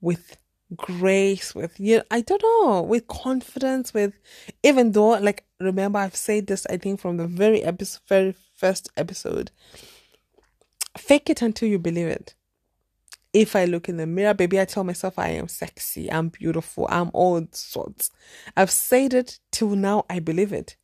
[0.00, 0.36] with
[0.76, 1.98] grace, with you.
[1.98, 4.14] Know, I don't know, with confidence, with
[4.62, 6.66] even though, like, remember I've said this.
[6.66, 9.50] I think from the very episode, very first episode.
[10.98, 12.34] Fake it until you believe it.
[13.32, 16.86] If I look in the mirror, baby, I tell myself I am sexy, I'm beautiful,
[16.90, 18.10] I'm all sorts.
[18.56, 20.76] I've said it till now, I believe it.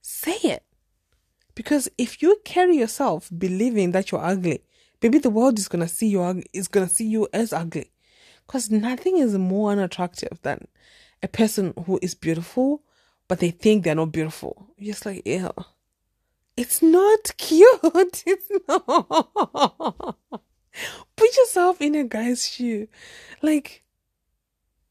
[0.00, 0.62] Say it.
[1.54, 4.64] Because if you carry yourself believing that you're ugly,
[5.02, 7.90] maybe the world is gonna see you is gonna see you as ugly.
[8.46, 10.66] Because nothing is more unattractive than
[11.22, 12.82] a person who is beautiful,
[13.28, 14.68] but they think they're not beautiful.
[14.76, 15.50] You're just like, ew.
[16.56, 17.80] It's not cute.
[18.26, 20.16] It's not.
[21.16, 22.88] Put yourself in a guy's shoe.
[23.42, 23.83] Like,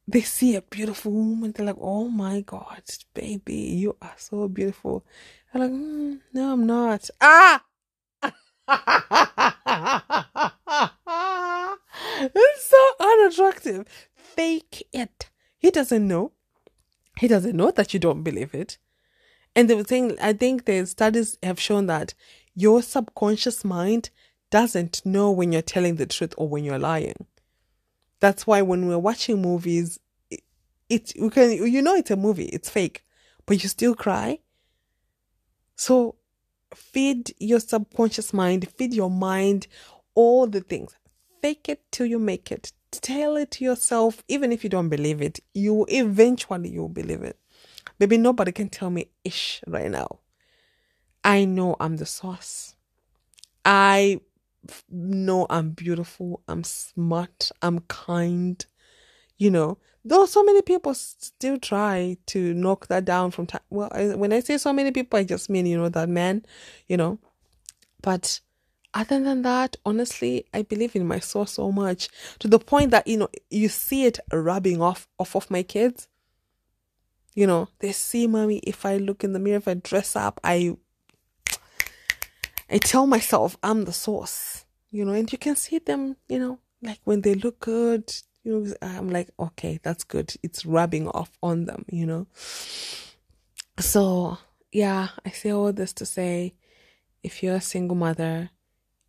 [0.07, 5.05] they see a beautiful woman, they're like, oh my God, baby, you are so beautiful.
[5.53, 7.09] I'm like, mm, no, I'm not.
[7.21, 7.63] Ah!
[12.35, 13.85] it's so unattractive.
[14.15, 15.29] Fake it.
[15.57, 16.31] He doesn't know.
[17.19, 18.77] He doesn't know that you don't believe it.
[19.55, 22.13] And the thing, I think the studies have shown that
[22.55, 24.09] your subconscious mind
[24.49, 27.27] doesn't know when you're telling the truth or when you're lying.
[28.23, 29.99] That's why when we're watching movies,
[30.31, 30.43] it,
[30.87, 33.03] it you can you know it's a movie, it's fake,
[33.45, 34.39] but you still cry.
[35.75, 36.15] So
[36.73, 39.67] feed your subconscious mind, feed your mind
[40.15, 40.95] all the things.
[41.41, 42.71] Fake it till you make it.
[42.91, 47.37] Tell it to yourself, even if you don't believe it, you eventually you'll believe it.
[47.99, 50.19] Maybe nobody can tell me ish right now.
[51.25, 52.77] I know I'm the sauce.
[53.65, 54.21] I
[54.89, 56.41] know I'm beautiful.
[56.47, 57.51] I'm smart.
[57.61, 58.63] I'm kind.
[59.37, 63.61] You know, though so many people still try to knock that down from time.
[63.69, 66.45] Well, I, when I say so many people, I just mean, you know, that man,
[66.87, 67.19] you know.
[68.01, 68.41] But
[68.93, 73.07] other than that, honestly, I believe in my sauce so much to the point that,
[73.07, 76.07] you know, you see it rubbing off off of my kids.
[77.33, 80.39] You know, they see mommy if I look in the mirror, if I dress up,
[80.43, 80.77] I
[82.73, 86.57] I tell myself I'm the sauce, you know, and you can see them, you know,
[86.81, 88.11] like when they look good,
[88.43, 90.33] you know, I'm like, okay, that's good.
[90.41, 92.25] It's rubbing off on them, you know.
[93.77, 94.39] So,
[94.71, 96.55] yeah, I say all this to say
[97.21, 98.49] if you're a single mother,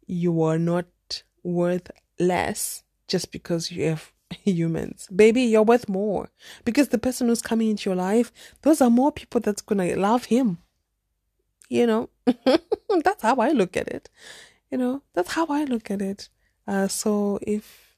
[0.06, 4.12] you are not worth less just because you have
[4.44, 5.08] humans.
[5.14, 6.28] Baby, you're worth more.
[6.66, 10.26] Because the person who's coming into your life, those are more people that's gonna love
[10.26, 10.58] him.
[11.68, 12.10] You know?
[12.26, 14.10] that's how I look at it.
[14.70, 16.28] You know, that's how I look at it.
[16.66, 17.96] Uh so if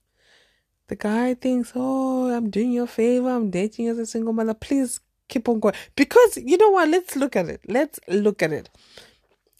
[0.88, 4.54] the guy thinks, Oh, I'm doing you a favor, I'm dating as a single mother,
[4.54, 5.74] please keep on going.
[5.96, 7.60] Because you know what, let's look at it.
[7.68, 8.70] Let's look at it.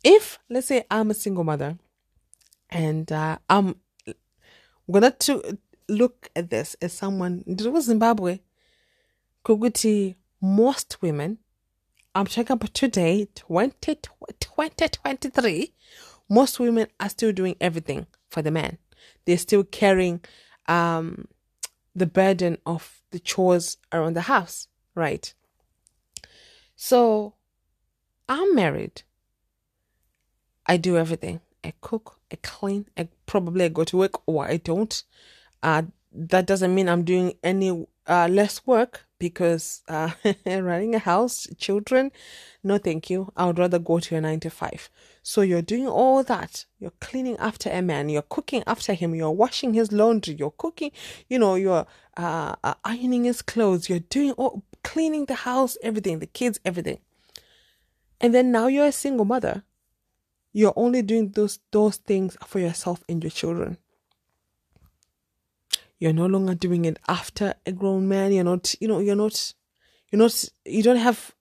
[0.05, 1.79] If let's say I'm a single mother
[2.71, 3.77] and uh, I'm
[4.91, 8.41] gonna to look at this as someone was Zimbabwe
[9.45, 11.39] Kuguti most women
[12.17, 13.95] I'm checking up today 20,
[14.41, 15.75] 2023
[16.31, 18.79] most women are still doing everything for the man.
[19.27, 20.23] They're still carrying
[20.67, 21.29] um
[21.95, 25.35] the burden of the chores around the house right?
[26.75, 27.35] So
[28.31, 29.03] I'm married.
[30.65, 31.43] I do everything.
[31.63, 35.03] I cook I clean I probably I go to work or I don't.
[35.63, 40.11] Uh, that doesn't mean I'm doing any uh, less work because uh,
[40.47, 42.13] running a house, children,
[42.63, 43.33] no thank you.
[43.37, 44.91] I would rather go to a nine to five.
[45.23, 46.67] So you're doing all that.
[46.79, 48.09] You're cleaning after a man.
[48.09, 49.15] You're cooking after him.
[49.15, 50.35] You're washing his laundry.
[50.35, 50.93] You're cooking.
[51.29, 51.55] You know.
[51.55, 53.89] You're uh, uh, ironing his clothes.
[53.89, 56.99] You're doing all cleaning the house, everything, the kids, everything.
[58.21, 59.65] And then now you're a single mother.
[60.53, 63.79] You're only doing those those things for yourself and your children.
[65.99, 68.33] You're no longer doing it after a grown man.
[68.33, 69.55] You're not, you know, you're not,
[70.11, 71.35] you're not, you don't have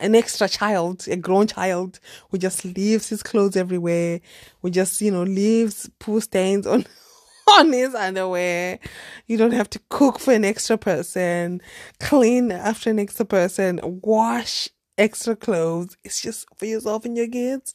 [0.00, 4.20] an extra child, a grown child who just leaves his clothes everywhere,
[4.62, 6.86] who just, you know, leaves poo stains on
[7.58, 8.78] on his underwear.
[9.26, 11.60] You don't have to cook for an extra person,
[12.00, 15.96] clean after an extra person, wash extra clothes.
[16.04, 17.74] It's just for yourself and your kids.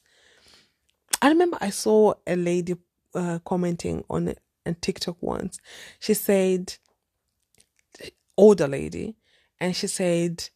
[1.21, 2.75] I remember I saw a lady
[3.13, 5.59] uh, commenting on it and TikTok once.
[5.99, 6.75] She said,
[8.37, 9.15] older lady,
[9.59, 10.49] and she said,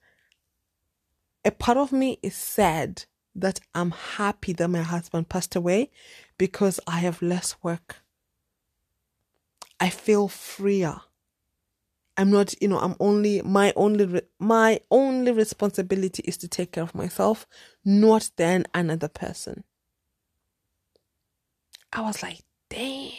[1.43, 5.91] a part of me is sad that I'm happy that my husband passed away
[6.37, 7.97] because I have less work.
[9.79, 11.01] I feel freer.
[12.17, 16.71] I'm not, you know, I'm only my only re- my only responsibility is to take
[16.71, 17.45] care of myself,
[17.83, 19.65] not then another person.
[21.91, 22.39] I was like,
[22.69, 23.11] damn.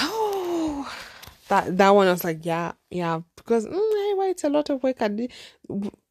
[0.00, 0.90] Oh,
[1.48, 4.82] that that one I was like, yeah, yeah, because mm, anyway, it's a lot of
[4.82, 4.96] work.
[5.00, 5.30] And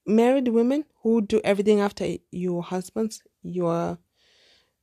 [0.05, 3.97] married women who do everything after your husbands, you are,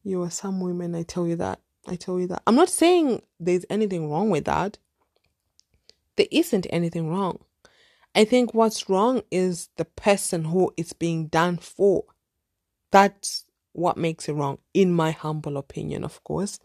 [0.03, 0.95] you are some women.
[0.95, 1.61] I tell you that.
[1.87, 2.43] I tell you that.
[2.47, 4.79] I'm not saying there's anything wrong with that.
[6.17, 7.41] There isn't anything wrong.
[8.15, 12.05] I think what's wrong is the person who it's being done for.
[12.93, 16.61] That's what makes it wrong, in my humble opinion, of course.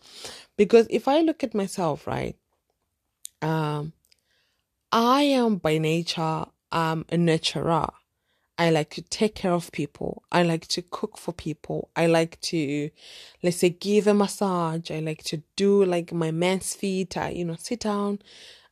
[0.57, 2.35] Because if I look at myself, right,
[3.41, 3.93] um,
[4.91, 7.89] I am by nature um a nurturer.
[8.59, 10.23] I like to take care of people.
[10.33, 11.89] I like to cook for people.
[11.95, 12.89] I like to,
[13.41, 14.91] let's say, give a massage.
[14.91, 17.15] I like to do like my man's feet.
[17.15, 18.19] I, you know, sit down.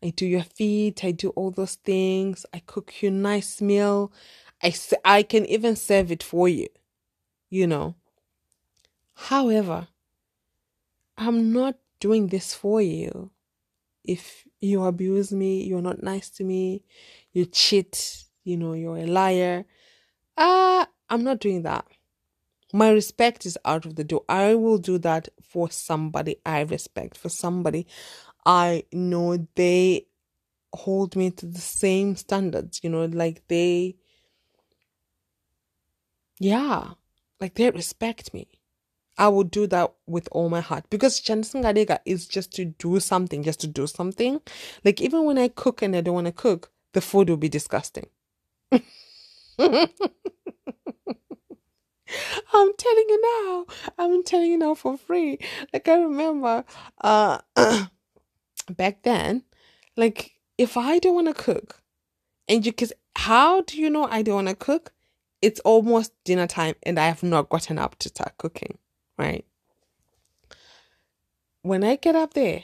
[0.03, 1.05] I do your feet.
[1.05, 2.45] I do all those things.
[2.53, 4.11] I cook you a nice meal.
[4.61, 4.75] I,
[5.05, 6.67] I can even serve it for you,
[7.49, 7.95] you know.
[9.13, 9.87] However,
[11.17, 13.31] I'm not doing this for you.
[14.03, 16.83] If you abuse me, you're not nice to me,
[17.33, 19.65] you cheat, you know, you're a liar,
[20.37, 21.85] uh, I'm not doing that.
[22.73, 24.23] My respect is out of the door.
[24.27, 27.87] I will do that for somebody I respect, for somebody
[28.45, 30.07] I know they
[30.73, 33.95] hold me to the same standards, you know, like they,
[36.39, 36.91] yeah,
[37.39, 38.56] like they respect me.
[39.17, 43.43] I would do that with all my heart because Chansangadega is just to do something,
[43.43, 44.41] just to do something.
[44.83, 47.49] Like even when I cook and I don't want to cook, the food will be
[47.49, 48.07] disgusting.
[52.53, 53.65] I'm telling you now.
[53.97, 55.39] I'm telling you now for free.
[55.73, 56.63] Like I remember
[57.01, 57.39] uh
[58.69, 59.43] back then,
[59.95, 61.81] like if I don't want to cook,
[62.47, 64.93] and you cause how do you know I don't want to cook?
[65.41, 68.77] It's almost dinner time and I have not gotten up to start cooking,
[69.17, 69.45] right?
[71.61, 72.63] When I get up there,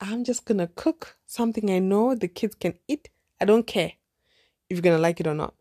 [0.00, 3.08] I'm just gonna cook something I know the kids can eat.
[3.40, 3.92] I don't care
[4.68, 5.54] if you're gonna like it or not.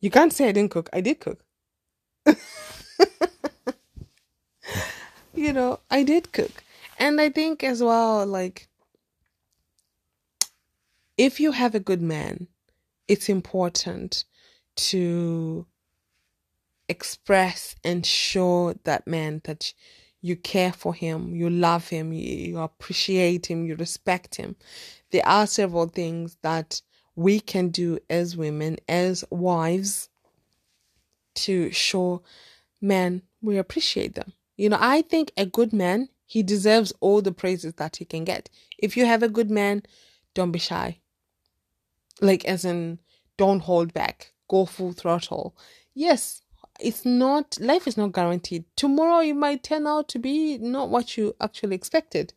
[0.00, 0.88] You can't say I didn't cook.
[0.92, 1.44] I did cook.
[5.34, 6.62] you know, I did cook.
[6.98, 8.68] And I think as well, like,
[11.18, 12.48] if you have a good man,
[13.08, 14.24] it's important
[14.76, 15.66] to
[16.88, 19.72] express and show that man that
[20.20, 24.56] you care for him, you love him, you, appreciate him, you respect him.
[25.10, 26.80] There are several things that
[27.14, 30.08] we can do as women, as wives,
[31.34, 32.22] to show
[32.80, 34.32] men we appreciate them.
[34.56, 38.24] You know, I think a good man, he deserves all the praises that he can
[38.24, 38.48] get.
[38.78, 39.82] If you have a good man,
[40.34, 40.98] don't be shy.
[42.20, 42.98] Like, as in,
[43.36, 45.54] don't hold back, go full throttle.
[45.94, 46.42] Yes,
[46.80, 48.64] it's not, life is not guaranteed.
[48.76, 52.32] Tomorrow you might turn out to be not what you actually expected.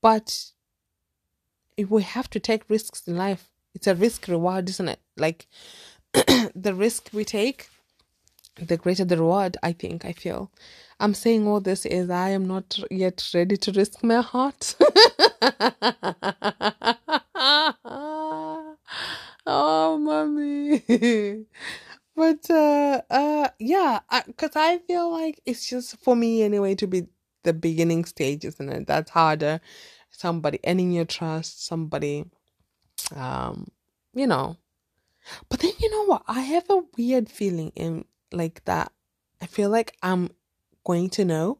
[0.00, 0.52] But
[1.88, 5.00] we have to take risks in life it's a risk reward, isn't it?
[5.16, 5.46] Like
[6.54, 7.68] the risk we take,
[8.56, 10.50] the greater the reward, I think, I feel.
[11.00, 14.76] I'm saying all this is I am not yet ready to risk my heart.
[19.46, 20.82] oh, mommy.
[22.16, 26.86] but uh uh yeah, because I, I feel like it's just for me anyway to
[26.86, 27.06] be
[27.44, 28.86] the beginning stage, isn't it?
[28.86, 29.60] That's harder.
[30.10, 32.24] Somebody ending your trust, somebody
[33.14, 33.68] um,
[34.14, 34.56] you know.
[35.48, 36.22] But then you know what?
[36.26, 38.92] I have a weird feeling in like that.
[39.40, 40.30] I feel like I'm
[40.84, 41.58] going to know.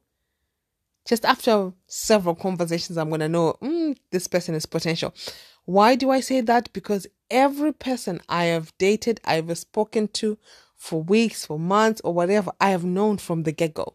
[1.06, 5.14] Just after several conversations, I'm gonna know mm, this person is potential.
[5.64, 6.72] Why do I say that?
[6.72, 10.38] Because every person I have dated, I've spoken to
[10.76, 13.94] for weeks, for months, or whatever, I have known from the get go.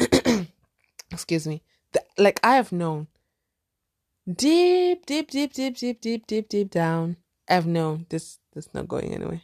[1.10, 1.62] Excuse me.
[1.92, 3.08] The, like I have known
[4.32, 7.16] deep, deep, deep, deep, deep, deep, deep, deep down,
[7.48, 9.42] I've known this this not going anywhere.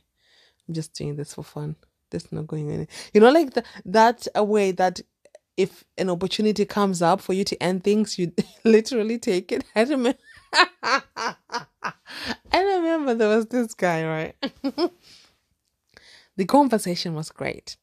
[0.68, 1.76] I'm just doing this for fun.
[2.10, 2.88] This not going anywhere.
[3.14, 5.00] You know, like the, that a way that
[5.56, 8.32] if an opportunity comes up for you to end things, you
[8.64, 9.64] literally take it.
[9.76, 10.18] I remember.
[10.82, 11.36] I
[12.54, 14.34] remember there was this guy, right?
[16.36, 17.76] the conversation was great.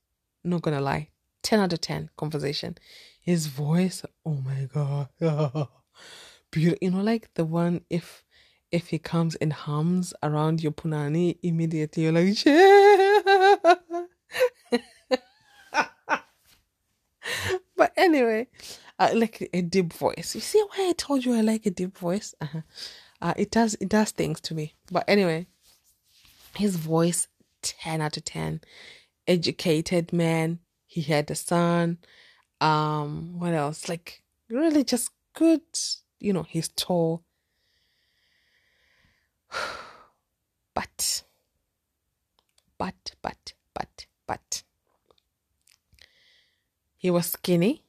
[0.44, 1.10] Not gonna lie.
[1.44, 2.78] 10 out of 10 conversation.
[3.22, 5.10] His voice, oh my god
[6.52, 6.78] beautiful.
[6.82, 8.24] You know, like the one if
[8.72, 13.22] if he comes and hums around your punani, immediately you're like, yeah.
[17.78, 18.48] but anyway,
[19.00, 20.34] Like a deep voice.
[20.34, 22.34] You see why I told you I like a deep voice?
[22.42, 22.62] Uh-huh.
[23.22, 24.74] Uh, it does it does things to me.
[24.92, 25.48] But anyway,
[26.56, 27.28] his voice
[27.62, 28.62] ten out of ten.
[29.28, 30.60] Educated man.
[30.88, 32.00] He had a son.
[32.60, 33.88] Um, what else?
[33.88, 35.62] Like really just good
[36.20, 37.24] you know, he's tall.
[40.74, 41.24] But,
[42.78, 44.62] but, but, but, but,
[46.98, 47.82] he was skinny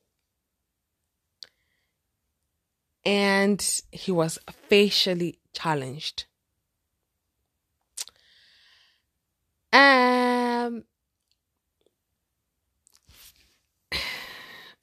[3.05, 4.39] and he was
[4.69, 6.25] facially challenged.
[9.73, 10.85] Um,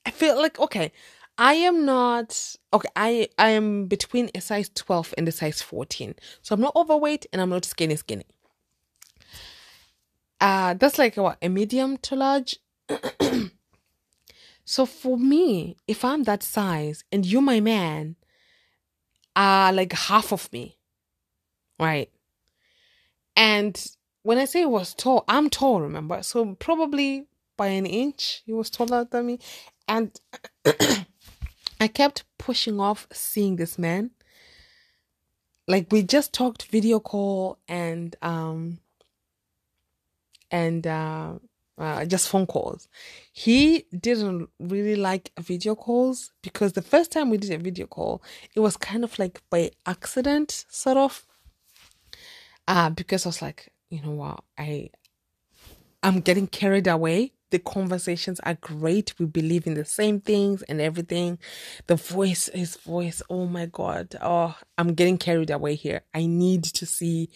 [0.06, 0.92] I feel like, okay,
[1.38, 2.90] I am not okay.
[2.96, 7.26] I I am between a size twelve and a size fourteen, so I'm not overweight
[7.34, 8.26] and I'm not skinny skinny.
[10.40, 12.58] Uh that's like what a medium to large.
[14.66, 18.16] so for me, if I'm that size and you, my man,
[19.36, 20.78] are like half of me,
[21.80, 22.10] right?
[23.36, 23.86] And
[24.24, 26.24] when I say he was tall, I'm tall, remember?
[26.24, 29.40] So probably by an inch, he was taller than me.
[29.88, 30.20] And
[31.80, 34.12] I kept pushing off seeing this man.
[35.68, 38.80] Like we just talked video call and um
[40.52, 41.34] and uh,
[41.78, 42.88] uh just phone calls.
[43.34, 48.24] He didn't really like video calls because the first time we did a video call,
[48.56, 51.26] it was kind of like by accident, sort of.
[52.68, 54.90] Uh because I was like, you know what, I
[56.04, 59.14] I'm getting carried away the conversations are great.
[59.20, 61.40] We believe in the same things and everything.
[61.88, 64.16] The voice, his voice, oh my God.
[64.22, 66.02] Oh, I'm getting carried away here.
[66.14, 67.30] I need to see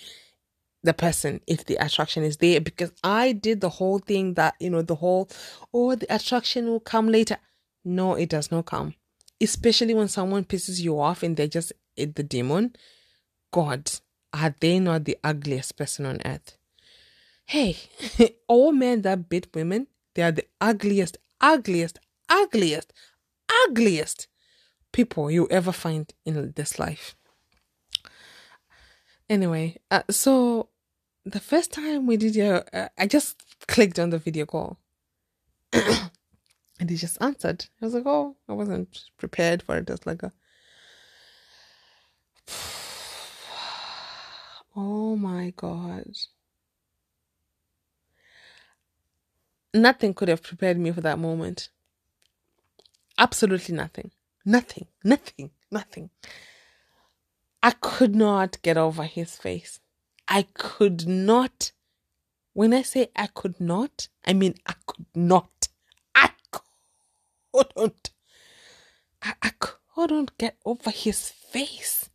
[0.84, 4.70] the person if the attraction is there because I did the whole thing that, you
[4.70, 5.30] know, the whole,
[5.74, 7.38] oh, the attraction will come later.
[7.84, 8.96] No, it does not come.
[9.42, 12.76] Especially when someone pisses you off and they're just eh, the demon.
[13.52, 13.92] God,
[14.34, 16.58] are they not the ugliest person on earth?
[17.46, 17.78] Hey,
[18.48, 22.00] all men that beat women, they are the ugliest, ugliest,
[22.30, 22.94] ugliest,
[23.66, 24.28] ugliest
[24.92, 27.16] people you ever find in this life.
[29.30, 30.70] Anyway, uh, so
[31.24, 34.80] the first time we did your, uh, I just clicked on the video call.
[35.74, 37.66] and he just answered.
[37.82, 39.88] I was like, oh, I wasn't prepared for it.
[39.88, 40.32] Just like a,
[44.76, 46.18] oh my god.
[49.72, 51.70] Nothing could have prepared me for that moment.
[53.20, 54.10] Absolutely nothing.
[54.44, 54.88] Nothing.
[55.04, 55.52] Nothing.
[55.70, 56.10] Nothing.
[57.62, 59.80] I could not get over his face.
[60.28, 61.72] I could not.
[62.54, 65.68] When I say I could not, I mean I could not.
[66.16, 66.32] I
[67.54, 68.12] couldn't.
[69.22, 72.10] I, I couldn't get over his face.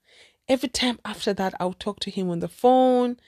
[0.48, 3.18] Every time after that, I would talk to him on the phone,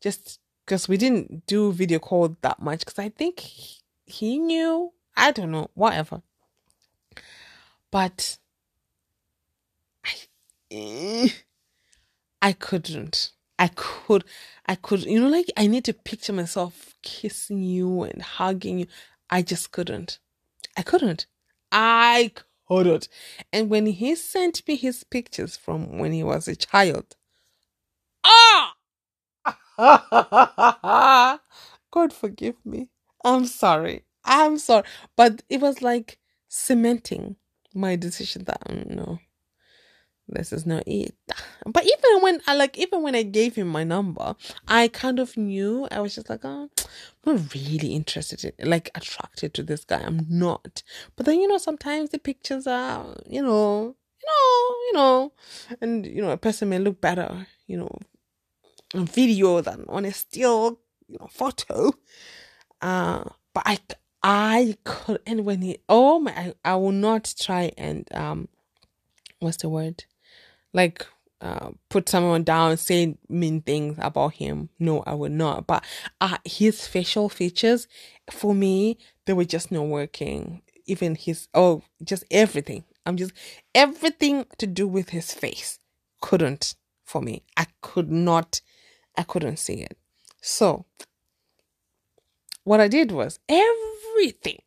[0.00, 4.92] just because we didn't do video call that much because I think he, he knew.
[5.16, 6.22] I don't know, whatever.
[7.90, 8.38] But
[10.04, 10.10] I,
[10.70, 11.28] eh,
[12.46, 13.32] I couldn't.
[13.58, 14.22] I could,
[14.66, 18.86] I could, you know, like I need to picture myself kissing you and hugging you.
[19.28, 20.20] I just couldn't.
[20.76, 21.26] I couldn't.
[21.72, 22.30] I
[22.68, 23.08] couldn't.
[23.52, 27.16] And when he sent me his pictures from when he was a child,
[28.24, 28.76] ah,
[31.90, 32.90] God forgive me.
[33.24, 34.04] I'm sorry.
[34.24, 34.84] I'm sorry.
[35.16, 37.38] But it was like cementing
[37.74, 39.18] my decision that mm, no,
[40.28, 41.14] this is not it.
[41.64, 44.34] But even when I like, even when I gave him my number,
[44.66, 45.86] I kind of knew.
[45.90, 46.68] I was just like, oh,
[47.24, 50.00] I'm not really interested in, like, attracted to this guy.
[50.00, 50.82] I'm not.
[51.16, 55.32] But then you know, sometimes the pictures are, you know, you know, you know,
[55.80, 57.98] and you know, a person may look better, you know,
[58.94, 61.92] on video than on a still you know photo.
[62.80, 63.24] Uh,
[63.54, 63.78] but I
[64.22, 68.48] I could and when he oh my I, I will not try and um
[69.38, 70.04] what's the word
[70.76, 71.06] like
[71.40, 74.68] uh, put someone down, say mean things about him.
[74.78, 75.66] No, I would not.
[75.66, 75.84] But
[76.20, 77.88] uh, his facial features,
[78.30, 80.62] for me, they were just not working.
[80.86, 82.84] Even his, oh, just everything.
[83.04, 83.32] I'm just,
[83.74, 85.80] everything to do with his face
[86.20, 87.42] couldn't for me.
[87.56, 88.60] I could not
[89.16, 89.96] I couldn't see it.
[90.40, 90.84] So,
[92.64, 94.60] what I did was everything,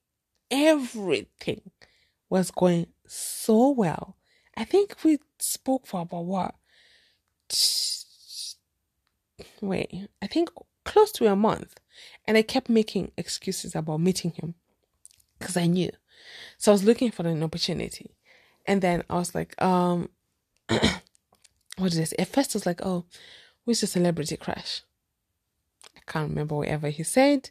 [0.49, 1.71] everything
[2.29, 4.15] was going so well.
[4.57, 6.55] I think we spoke for about what?
[9.61, 10.49] Wait, I think
[10.85, 11.79] close to a month.
[12.25, 14.55] And I kept making excuses about meeting him
[15.37, 15.91] because I knew.
[16.57, 18.15] So I was looking for an opportunity.
[18.65, 20.09] And then I was like, um,
[20.67, 22.13] what is this?
[22.19, 23.05] At first, I was like, oh,
[23.65, 24.81] who's a celebrity crush?
[25.97, 27.49] I can't remember whatever he said,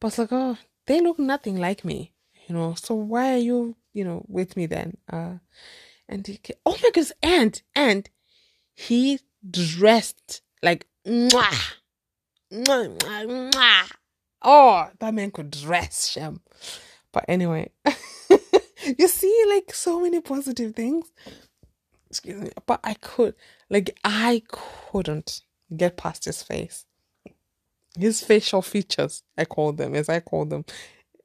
[0.00, 2.12] but it's like, oh, they look nothing like me,
[2.46, 2.74] you know.
[2.74, 4.96] So why are you, you know, with me then?
[5.10, 5.34] Uh,
[6.08, 8.08] and he, oh my goodness, and and
[8.74, 11.74] he dressed like mwah,
[12.52, 13.90] mwah, mwah, mwah.
[14.42, 16.40] Oh, that man could dress, Shem.
[17.12, 17.70] But anyway,
[18.98, 21.10] you see, like so many positive things.
[22.10, 23.34] Excuse me, but I could,
[23.68, 25.42] like, I couldn't
[25.76, 26.86] get past his face.
[27.98, 30.64] His facial features, I call them, as I call them.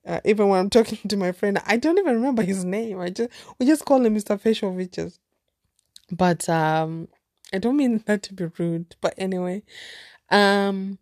[0.06, 3.00] Uh, even when I'm talking to my friend, I don't even remember his name.
[3.00, 4.40] I just we just call him Mr.
[4.40, 5.20] Facial Features.
[6.12, 7.08] But um,
[7.54, 8.96] I don't mean that to be rude.
[9.02, 9.64] But anyway,
[10.30, 11.00] um,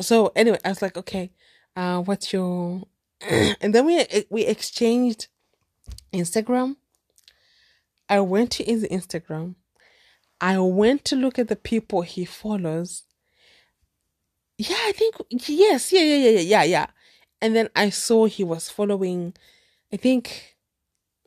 [0.00, 1.32] so anyway, I was like, okay,
[1.76, 2.86] uh, what's your?
[3.60, 5.28] and then we we exchanged
[6.12, 6.76] Instagram.
[8.08, 9.54] I went to his Instagram.
[10.40, 13.04] I went to look at the people he follows.
[14.56, 16.86] Yeah, I think yes, yeah, yeah, yeah, yeah, yeah, yeah.
[17.42, 19.34] And then I saw he was following,
[19.92, 20.56] I think,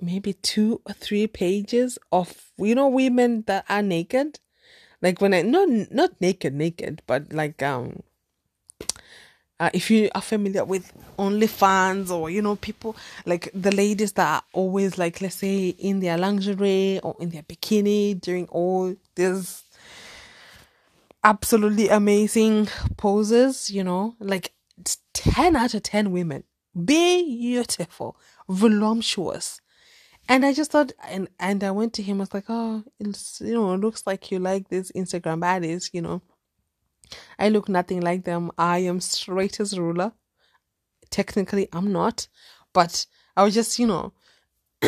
[0.02, 4.40] maybe two or three pages of you know women that are naked,
[5.02, 8.04] like when I not not naked, naked, but like um
[9.60, 12.96] uh, if you are familiar with OnlyFans or you know people
[13.26, 17.44] like the ladies that are always like let's say in their lingerie or in their
[17.44, 19.64] bikini during all these
[21.24, 24.52] absolutely amazing poses, you know, like
[25.14, 26.44] 10 out of 10 women,
[26.86, 28.18] beautiful,
[28.50, 29.62] voluptuous.
[30.30, 33.42] And I just thought, and, and I went to him, I was like, oh, it's,
[33.42, 36.22] you know, it looks like you like these Instagram baddies, you know.
[37.38, 38.52] I look nothing like them.
[38.58, 40.14] I am straight as a ruler.
[41.10, 42.28] Technically, I'm not,
[42.74, 43.06] but
[43.36, 44.14] I was just, you know,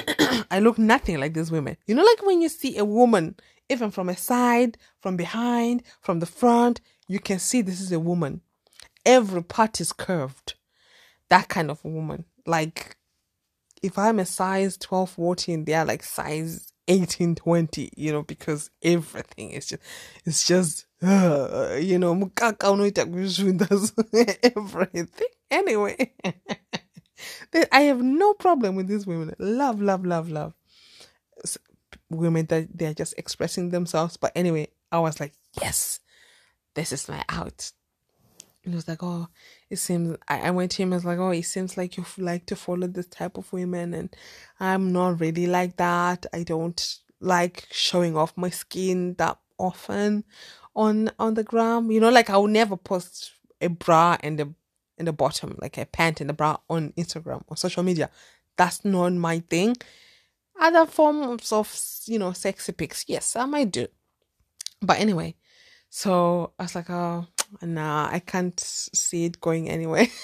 [0.51, 1.77] I look nothing like these women.
[1.85, 3.35] You know, like when you see a woman,
[3.69, 7.99] even from a side, from behind, from the front, you can see this is a
[7.99, 8.41] woman.
[9.05, 10.55] Every part is curved.
[11.29, 12.25] That kind of woman.
[12.45, 12.97] Like,
[13.81, 18.69] if I'm a size 12, 14, they are like size 18, 20, you know, because
[18.81, 19.81] everything is just,
[20.25, 22.13] it's just uh, you know,
[24.43, 25.27] everything.
[25.51, 26.13] Anyway,
[27.71, 29.35] I have no problem with these women.
[29.39, 30.53] Love, love, love, love.
[32.09, 34.17] Women that they're just expressing themselves.
[34.17, 35.99] But anyway, I was like, yes,
[36.75, 37.71] this is my out.
[38.65, 39.27] And he was like, oh,
[39.69, 42.05] it seems, I, I went to him, I was like, oh, it seems like you
[42.17, 43.93] like to follow this type of women.
[43.93, 44.15] And
[44.59, 46.25] I'm not really like that.
[46.33, 50.23] I don't like showing off my skin that often
[50.75, 51.91] on on the gram.
[51.91, 54.53] You know, like I would never post a bra and the
[54.97, 58.09] in the bottom, like a pant and a bra on Instagram or social media.
[58.57, 59.75] That's not my thing.
[60.59, 61.73] Other forms of
[62.05, 63.87] you know sexy pics, yes, I might do.
[64.81, 65.35] But anyway,
[65.89, 67.27] so I was like, oh
[67.61, 70.09] nah, I can't see it going anyway.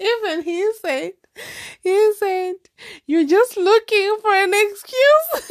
[0.00, 1.12] Even he said,
[1.82, 2.54] he said,
[3.06, 5.50] you're just looking for an excuse.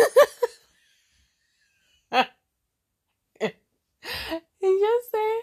[4.59, 5.41] he just said,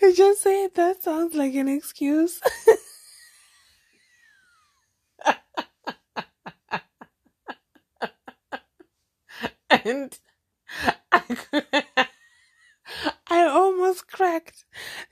[0.00, 2.40] he just said that sounds like an excuse.
[9.70, 10.18] and
[11.12, 11.22] I,
[13.28, 14.64] I almost cracked.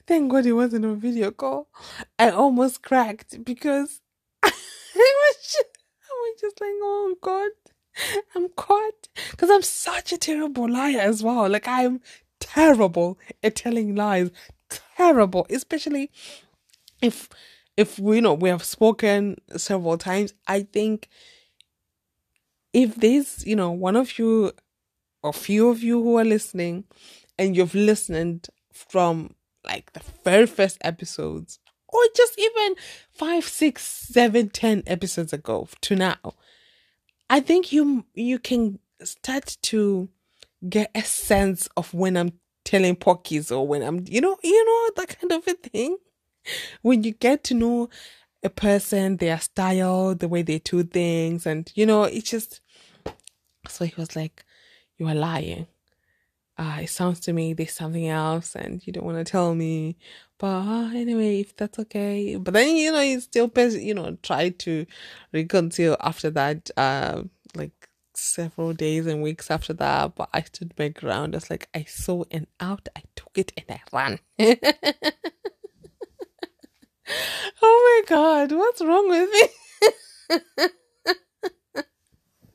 [0.06, 1.68] Thank God it wasn't a video call.
[2.18, 4.00] I almost cracked because
[4.42, 4.48] I
[4.96, 7.50] was just, I was just like, oh God,
[8.34, 9.08] I'm caught.
[9.30, 11.48] Because I'm such a terrible liar as well.
[11.48, 12.00] Like, I'm
[12.40, 14.30] terrible at telling lies.
[14.96, 15.46] Terrible.
[15.50, 16.10] Especially
[17.02, 17.28] if,
[17.76, 20.34] if we you know, we have spoken several times.
[20.46, 21.08] I think
[22.72, 24.52] if this, you know, one of you
[25.24, 26.84] or few of you who are listening
[27.38, 31.58] and you've listened from like the very first episodes
[31.88, 32.74] or just even
[33.10, 36.34] five, six, seven, ten episodes ago to now,
[37.30, 40.08] I think you you can start to
[40.68, 42.32] get a sense of when I'm
[42.64, 45.96] telling pockies or when I'm you know you know that kind of a thing.
[46.82, 47.88] When you get to know
[48.42, 52.60] a person, their style, the way they do things, and you know, it's just
[53.68, 54.43] so he was like,
[54.98, 55.66] You are lying
[56.56, 59.96] uh, it sounds to me there's something else and you don't want to tell me.
[60.38, 62.36] But uh, anyway, if that's okay.
[62.36, 64.86] But then, you know, you still, you know, try to
[65.32, 67.22] reconcile after that, uh,
[67.54, 70.14] like several days and weeks after that.
[70.14, 71.34] But I stood my ground.
[71.34, 74.20] I was like, I saw an out, I took it and I ran.
[77.62, 79.48] oh my God, what's wrong with me?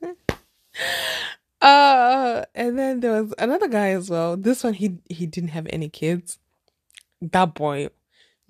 [1.60, 4.36] Uh, and then there was another guy as well.
[4.36, 6.38] This one, he he didn't have any kids.
[7.20, 7.90] That boy,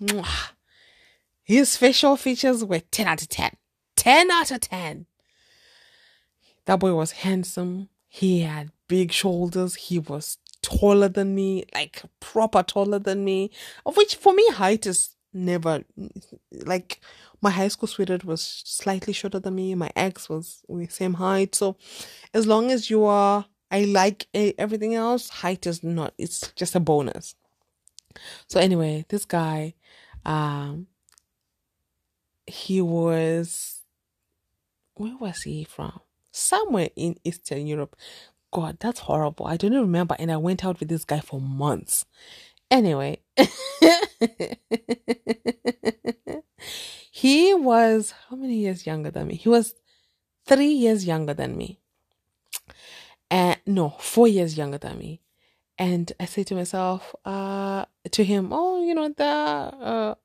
[0.01, 0.51] mwah,
[1.43, 3.57] his facial features were 10 out of 10.
[3.97, 5.05] 10 out of 10.
[6.65, 7.89] That boy was handsome.
[8.07, 9.75] He had big shoulders.
[9.75, 13.51] He was taller than me, like proper taller than me.
[13.85, 15.83] Of which, for me, height is never
[16.51, 17.01] like
[17.41, 19.75] my high school sweetheart was slightly shorter than me.
[19.75, 21.55] My ex was the same height.
[21.55, 21.77] So
[22.33, 25.29] as long as you are, I like everything else.
[25.29, 27.35] Height is not, it's just a bonus.
[28.47, 29.73] So anyway, this guy,
[30.25, 30.87] um,
[32.45, 33.81] he was
[34.95, 35.99] where was he from?
[36.31, 37.95] Somewhere in Eastern Europe.
[38.51, 39.47] God, that's horrible.
[39.47, 40.15] I don't even remember.
[40.19, 42.05] And I went out with this guy for months.
[42.69, 43.19] Anyway,
[47.11, 49.35] he was how many years younger than me?
[49.35, 49.75] He was
[50.45, 51.79] three years younger than me.
[53.29, 55.21] And no, four years younger than me.
[55.77, 60.15] And I say to myself, uh, to him, oh, you know, the uh,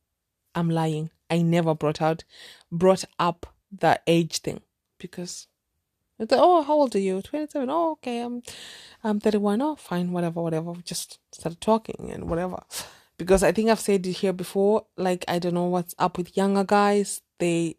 [0.55, 1.11] I'm lying.
[1.29, 2.25] I never brought out
[2.71, 4.61] brought up the age thing
[4.99, 5.49] because
[6.31, 7.21] oh, how old are you?
[7.21, 7.69] 27.
[7.69, 8.21] Oh, okay.
[8.21, 8.43] I'm,
[9.05, 9.61] I'm 31.
[9.61, 10.13] Oh, fine.
[10.13, 10.73] Whatever, whatever.
[10.73, 12.63] We Just started talking and whatever.
[13.19, 14.87] Because I think I've said it here before.
[14.97, 17.23] Like, I don't know what's up with younger guys.
[17.39, 17.77] They,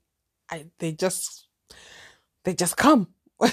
[0.50, 1.48] I, they just,
[2.44, 3.10] they just come.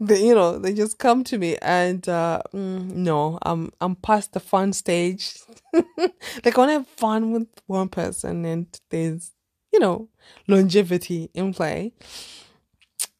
[0.00, 4.32] they, you know, they just come to me and, uh, mm, no, I'm, I'm past
[4.32, 5.38] the fun stage.
[5.74, 6.08] want
[6.44, 9.32] to have fun with one person and there's,
[9.72, 10.08] you know,
[10.48, 11.92] longevity in play.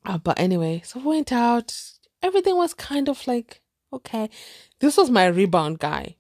[0.04, 1.74] Uh, but anyway, so we went out.
[2.22, 4.30] Everything was kind of like, okay.
[4.80, 6.16] This was my rebound guy.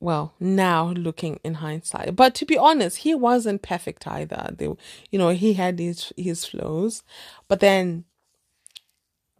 [0.00, 4.50] Well, now looking in hindsight, but to be honest, he wasn't perfect either.
[4.56, 4.66] They,
[5.10, 7.02] you know, he had his his flaws,
[7.48, 8.04] but then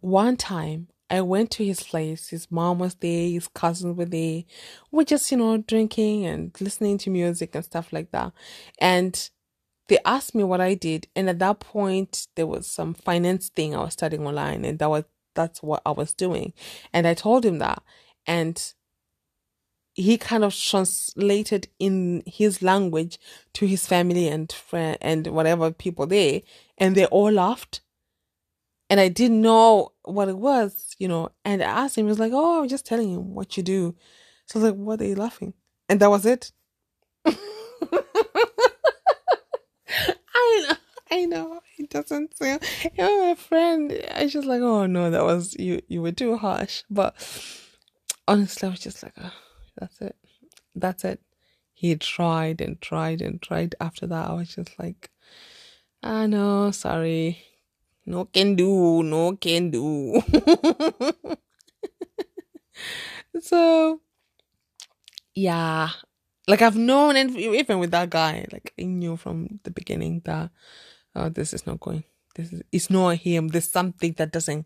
[0.01, 2.29] one time I went to his place.
[2.29, 4.43] His mom was there, his cousins were there.
[4.91, 8.31] We're just, you know, drinking and listening to music and stuff like that.
[8.79, 9.29] And
[9.87, 13.75] they asked me what I did, and at that point there was some finance thing
[13.75, 15.03] I was studying online, and that was
[15.35, 16.53] that's what I was doing,
[16.93, 17.83] and I told him that,
[18.25, 18.73] and
[19.95, 23.17] he kind of translated in his language
[23.53, 26.41] to his family and friend and whatever people there,
[26.77, 27.81] and they all laughed,
[28.89, 32.19] and I didn't know what it was, you know, and I asked him, he was
[32.19, 33.95] like, "Oh, I'm just telling him what you do,"
[34.45, 35.53] so I was like, "What are you laughing?"
[35.89, 36.51] And that was it.
[37.25, 37.35] I
[40.67, 40.75] know,
[41.11, 41.61] I know.
[41.77, 42.63] It doesn't sound.
[42.83, 45.81] You know, my friend, I was just like, oh no, that was you.
[45.87, 46.83] You were too harsh.
[46.89, 47.15] But
[48.27, 49.31] honestly, I was just like, oh,
[49.77, 50.15] that's it.
[50.75, 51.21] That's it.
[51.73, 53.75] He tried and tried and tried.
[53.79, 55.11] After that, I was just like,
[56.03, 57.43] ah, I know, sorry.
[58.05, 60.21] No can do, no can do.
[63.41, 63.99] so,
[65.33, 65.89] yeah,
[66.47, 70.51] like I've known, and even with that guy, like I knew from the beginning that
[71.15, 72.03] oh, this is not going.
[72.35, 73.47] This is it's not him.
[73.47, 74.65] There's something that doesn't.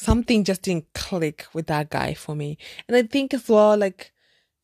[0.00, 4.12] Something just didn't click with that guy for me, and I think as well, like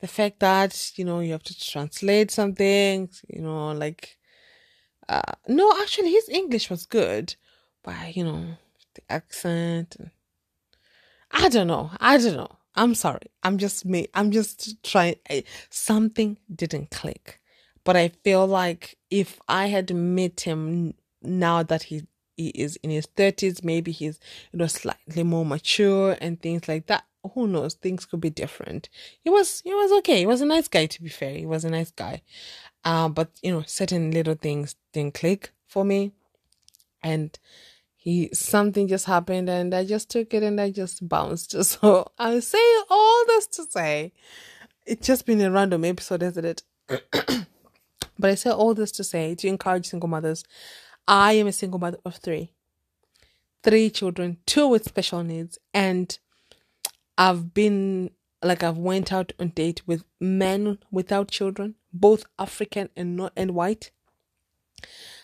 [0.01, 4.17] the fact that you know you have to translate something, you know, like
[5.09, 7.35] uh no, actually his English was good,
[7.83, 8.45] but you know
[8.95, 9.97] the accent.
[9.99, 10.11] And...
[11.33, 11.91] I don't know.
[11.99, 12.53] I don't know.
[12.77, 13.27] I'm sorry.
[13.43, 14.07] I'm just me.
[14.15, 15.17] I'm just trying.
[15.69, 17.41] Something didn't click,
[17.83, 22.07] but I feel like if I had met him now that he
[22.37, 24.19] he is in his thirties, maybe he's
[24.53, 27.05] you know slightly more mature and things like that.
[27.35, 27.75] Who knows?
[27.75, 28.89] Things could be different.
[29.23, 30.19] He was he was okay.
[30.19, 30.87] He was a nice guy.
[30.87, 32.23] To be fair, he was a nice guy.
[32.85, 36.13] Uh, but you know, certain little things didn't click for me,
[37.03, 37.39] and
[38.05, 41.55] he something just happened and I just took it and I just bounced.
[41.65, 42.59] So I say
[42.91, 44.13] all this to say
[44.85, 46.63] it's just been a random episode, isn't it?
[48.19, 50.45] but I say all this to say to encourage single mothers.
[51.07, 52.53] I am a single mother of three.
[53.63, 56.19] Three children, two with special needs, and
[57.17, 58.11] I've been
[58.43, 63.55] like I've went out on date with men without children, both African and not and
[63.55, 63.91] white.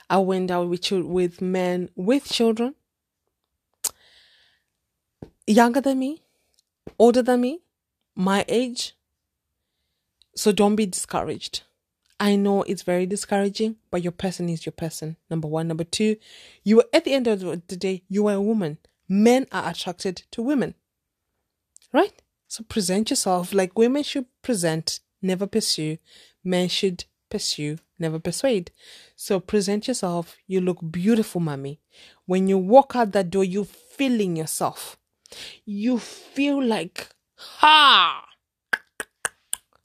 [0.09, 2.75] I went out with with men with children,
[5.47, 6.23] younger than me,
[6.99, 7.61] older than me,
[8.15, 8.97] my age.
[10.35, 11.63] So don't be discouraged.
[12.21, 15.17] I know it's very discouraging, but your person is your person.
[15.31, 15.69] Number one.
[15.69, 16.17] Number two,
[16.63, 18.77] you are at the end of the day, you are a woman.
[19.09, 20.75] Men are attracted to women.
[21.95, 22.23] Right?
[22.47, 25.97] So present yourself like women should present, never pursue.
[26.45, 28.71] Men should pursue, never persuade.
[29.17, 30.37] So present yourself.
[30.47, 31.81] You look beautiful, mommy.
[32.27, 34.99] When you walk out that door, you feeling yourself.
[35.65, 38.27] You feel like, ha!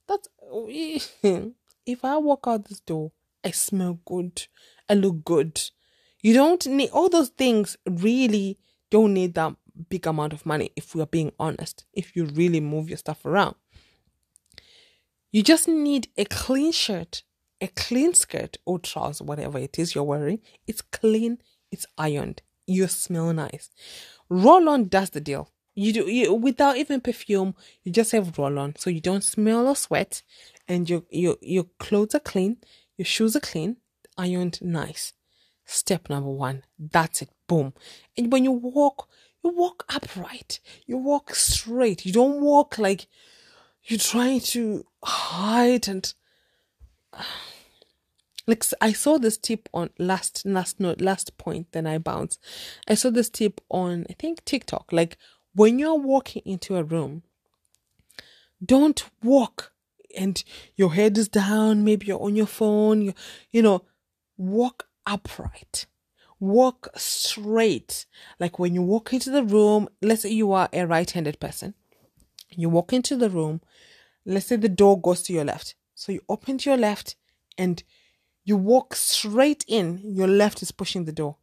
[0.07, 0.27] That's
[1.85, 3.11] if I walk out this door,
[3.43, 4.47] I smell good.
[4.89, 5.61] I look good.
[6.21, 7.77] You don't need all those things.
[7.85, 8.57] Really,
[8.89, 9.55] don't need that
[9.89, 10.71] big amount of money.
[10.75, 13.55] If we are being honest, if you really move your stuff around,
[15.31, 17.23] you just need a clean shirt
[17.61, 21.39] a clean skirt or trousers, whatever it is you're wearing, it's clean,
[21.71, 23.69] it's ironed, you smell nice.
[24.29, 25.51] Roll on does the deal.
[25.73, 29.67] You do you without even perfume, you just have roll on, so you don't smell
[29.67, 30.21] or sweat,
[30.67, 32.57] and your your your clothes are clean,
[32.97, 33.77] your shoes are clean,
[34.17, 35.13] ironed nice.
[35.65, 36.63] Step number one.
[36.77, 37.29] That's it.
[37.47, 37.73] Boom.
[38.17, 39.09] And when you walk,
[39.43, 40.59] you walk upright.
[40.85, 42.05] You walk straight.
[42.05, 43.07] You don't walk like
[43.83, 46.13] you're trying to hide and
[48.47, 52.37] like I saw this tip on last last note last point then I bounce.
[52.87, 55.17] I saw this tip on I think TikTok like
[55.53, 57.23] when you're walking into a room,
[58.63, 59.71] don't walk
[60.15, 60.43] and
[60.75, 63.13] your head is down, maybe you're on your phone, you,
[63.51, 63.83] you know,
[64.37, 65.85] walk upright.
[66.39, 68.05] Walk straight.
[68.39, 71.73] Like when you walk into the room, let's say you are a right handed person.
[72.51, 73.61] You walk into the room,
[74.25, 75.75] let's say the door goes to your left.
[75.93, 77.15] So you open to your left
[77.57, 77.81] and
[78.43, 81.37] you walk straight in, your left is pushing the door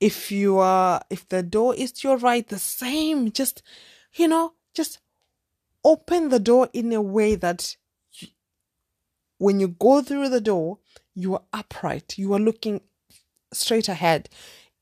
[0.00, 3.62] if you are if the door is to your right the same just
[4.14, 4.98] you know just
[5.84, 7.76] open the door in a way that
[9.40, 10.78] when you go through the door
[11.14, 12.80] you are upright you are looking
[13.52, 14.28] straight ahead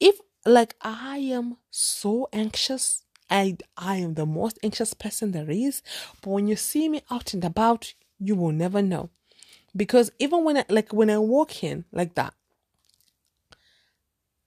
[0.01, 5.83] if like i am so anxious i i am the most anxious person there is
[6.23, 9.09] but when you see me out and about you will never know
[9.77, 12.35] because even when I, like when i walk in like that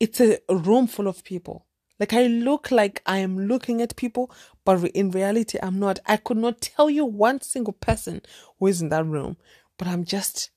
[0.01, 1.67] it's a room full of people.
[1.99, 4.31] Like I look like I am looking at people,
[4.65, 5.99] but in reality, I'm not.
[6.07, 8.23] I could not tell you one single person
[8.57, 9.37] who is in that room,
[9.81, 10.51] but I'm just,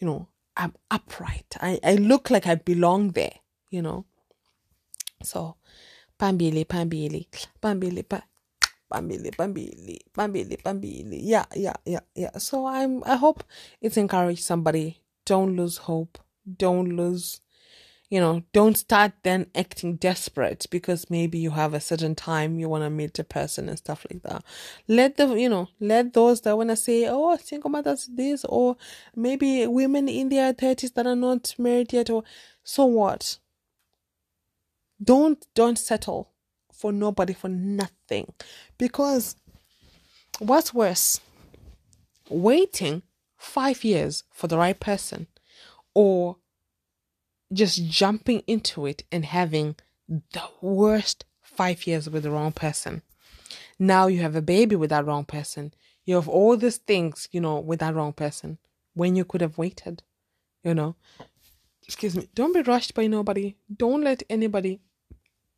[0.00, 1.58] you know, I'm upright.
[1.60, 3.34] I, I look like I belong there,
[3.68, 4.06] you know.
[5.22, 5.56] So,
[6.18, 7.28] pambili, pambili,
[7.60, 8.22] pambili, pa.
[8.90, 11.20] Pambili, pambili, pambili, pambili.
[11.22, 12.38] Yeah, yeah, yeah, yeah.
[12.38, 13.04] So I'm.
[13.04, 13.44] I hope
[13.82, 15.02] it's encouraged somebody.
[15.26, 16.18] Don't lose hope.
[16.56, 17.41] Don't lose
[18.12, 22.68] you know, don't start then acting desperate because maybe you have a certain time you
[22.68, 24.44] want to meet a person and stuff like that.
[24.86, 28.76] Let the, you know, let those that want to say, oh, single mothers this, or
[29.16, 32.22] maybe women in their 30s that are not married yet, or
[32.62, 33.38] so what?
[35.02, 36.28] Don't, don't settle
[36.70, 38.30] for nobody, for nothing.
[38.76, 39.36] Because
[40.38, 41.18] what's worse,
[42.28, 43.04] waiting
[43.38, 45.28] five years for the right person
[45.94, 46.36] or
[47.52, 49.76] just jumping into it and having
[50.08, 53.02] the worst five years with the wrong person.
[53.78, 55.74] Now you have a baby with that wrong person.
[56.04, 58.58] You have all these things, you know, with that wrong person
[58.94, 60.02] when you could have waited,
[60.62, 60.96] you know.
[61.84, 62.28] Excuse me.
[62.34, 63.56] Don't be rushed by nobody.
[63.74, 64.80] Don't let anybody,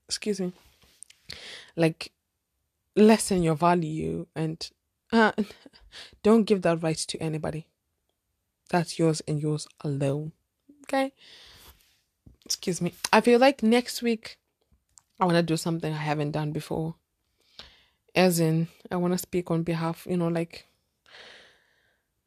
[0.09, 0.53] excuse me,
[1.77, 2.13] like
[2.97, 4.71] lessen your value and
[5.13, 5.33] uh,
[6.23, 7.67] don't give that right to anybody.
[8.71, 10.33] That's yours and yours alone.
[10.85, 11.13] Okay?
[12.45, 12.95] Excuse me.
[13.13, 14.39] I feel like next week
[15.21, 16.95] I want to do something I haven't done before.
[18.15, 20.67] As in, I want to speak on behalf, you know, like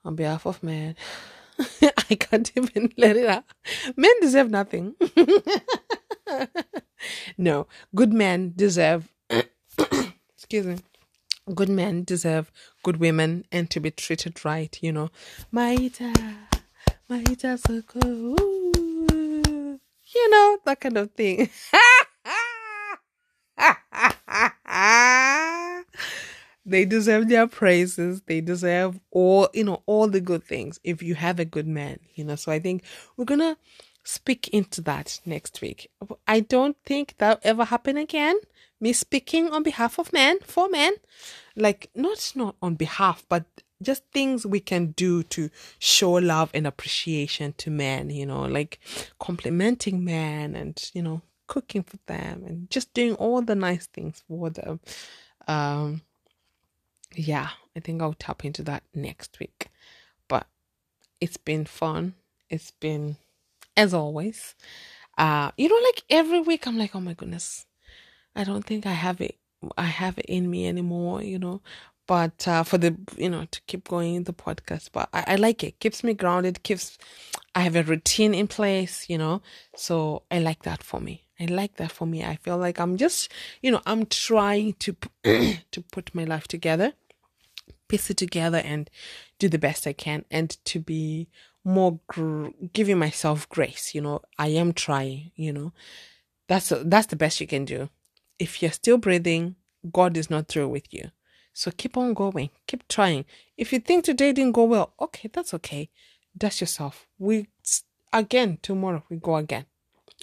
[0.04, 0.96] on behalf of men.
[2.10, 3.44] I can't even let it out.
[3.96, 4.96] Men deserve nothing.
[7.38, 9.08] no, good men deserve,
[10.36, 10.78] excuse me,
[11.54, 12.52] good men deserve
[12.84, 15.10] good women and to be treated right, you know.
[15.54, 16.14] Maita,
[17.10, 18.87] Maita Soko
[20.14, 21.50] you know, that kind of thing.
[26.66, 28.22] they deserve their praises.
[28.26, 32.00] They deserve all, you know, all the good things if you have a good man,
[32.16, 32.36] you know.
[32.36, 32.84] So I think
[33.16, 33.58] we're going to
[34.04, 35.90] speak into that next week.
[36.28, 38.38] I don't think that'll ever happen again.
[38.80, 40.94] Me speaking on behalf of men, for men.
[41.56, 43.46] Like, not, not on behalf, but
[43.82, 45.50] just things we can do to
[45.80, 48.80] show love and appreciation to men, you know, like
[49.20, 54.24] complimenting men and, you know, cooking for them and just doing all the nice things
[54.28, 54.80] for them.
[55.48, 56.02] Um,
[57.16, 59.68] yeah, I think I'll tap into that next week.
[60.28, 60.48] But
[61.22, 62.16] it's been fun.
[62.50, 63.18] It's been,
[63.76, 64.56] as always,
[65.18, 67.66] uh, you know, like every week I'm like, oh my goodness,
[68.36, 69.38] I don't think I have it.
[69.76, 71.62] I have it in me anymore, you know
[72.08, 75.64] but uh, for the you know to keep going the podcast but I, I, like
[75.64, 75.80] it.
[75.80, 76.98] Keeps me grounded keeps
[77.54, 79.42] i have a routine in place you know?
[79.76, 81.26] So i like that for me.
[81.40, 82.24] I like that for me.
[82.24, 83.32] I feel like i'm just
[83.62, 84.96] you know i'm trying to
[85.72, 86.94] to put my life together
[87.88, 88.90] piece it together and
[89.40, 91.30] do the best i can and to be
[91.64, 94.22] more gr- giving myself grace you know?
[94.40, 95.74] I am trying you know?
[96.48, 97.90] That's that's the best you can do.
[98.40, 99.56] If you're still breathing
[99.92, 101.12] god is not through with you
[101.58, 103.26] so keep on going, keep trying.
[103.58, 105.90] If you think today didn't go well, okay, that's okay.
[106.38, 107.08] Dust yourself.
[107.18, 107.48] We
[108.14, 109.66] again tomorrow we go again.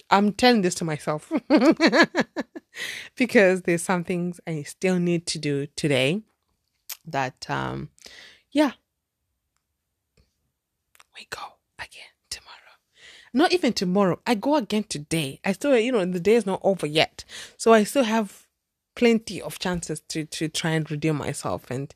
[0.09, 1.29] I'm telling this to myself.
[3.17, 6.21] because there's some things I still need to do today
[7.05, 7.89] that um
[8.51, 8.71] yeah
[11.15, 11.41] we go
[11.77, 12.75] again tomorrow
[13.33, 16.59] not even tomorrow i go again today i still you know the day is not
[16.63, 17.23] over yet
[17.57, 18.44] so i still have
[18.95, 21.93] plenty of chances to to try and redeem myself and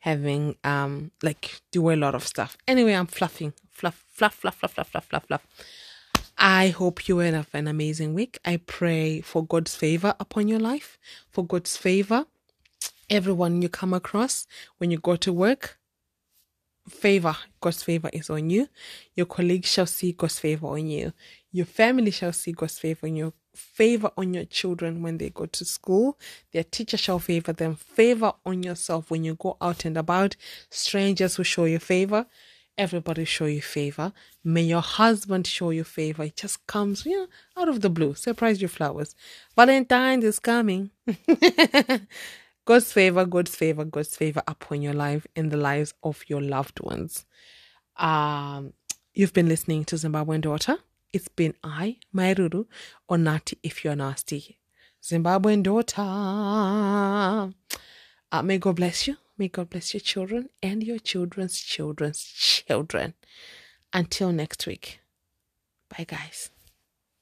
[0.00, 4.72] having um like do a lot of stuff anyway i'm fluffing fluff fluff fluff fluff
[4.72, 5.46] fluff fluff fluff fluff
[6.38, 8.38] I hope you have an amazing week.
[8.44, 10.98] I pray for God's favor upon your life,
[11.30, 12.26] for God's favor.
[13.08, 15.78] Everyone you come across when you go to work,
[16.88, 18.68] favor, God's favor is on you.
[19.14, 21.12] Your colleagues shall see God's favor on you.
[21.52, 25.46] Your family shall see God's favor on your Favor on your children when they go
[25.46, 26.18] to school.
[26.52, 27.74] Their teacher shall favor them.
[27.74, 30.36] Favor on yourself when you go out and about.
[30.70, 32.26] Strangers will show you favor
[32.78, 34.12] everybody show you favor.
[34.44, 36.24] May your husband show you favor.
[36.24, 37.26] It just comes, you know,
[37.56, 38.14] out of the blue.
[38.14, 39.14] Surprise your flowers.
[39.56, 40.90] Valentine is coming.
[42.64, 46.80] God's favor, God's favor, God's favor upon your life in the lives of your loved
[46.80, 47.24] ones.
[47.96, 48.72] Um,
[49.14, 50.78] you've been listening to Zimbabwean Daughter.
[51.12, 52.66] It's been I, Mai Ruru,
[53.08, 54.58] or Nati if you're nasty.
[55.02, 57.52] Zimbabwean Daughter.
[58.32, 59.16] Uh, may God bless you.
[59.38, 63.14] May God bless your children and your children's children's children.
[63.92, 65.00] Until next week.
[65.88, 66.50] Bye, guys.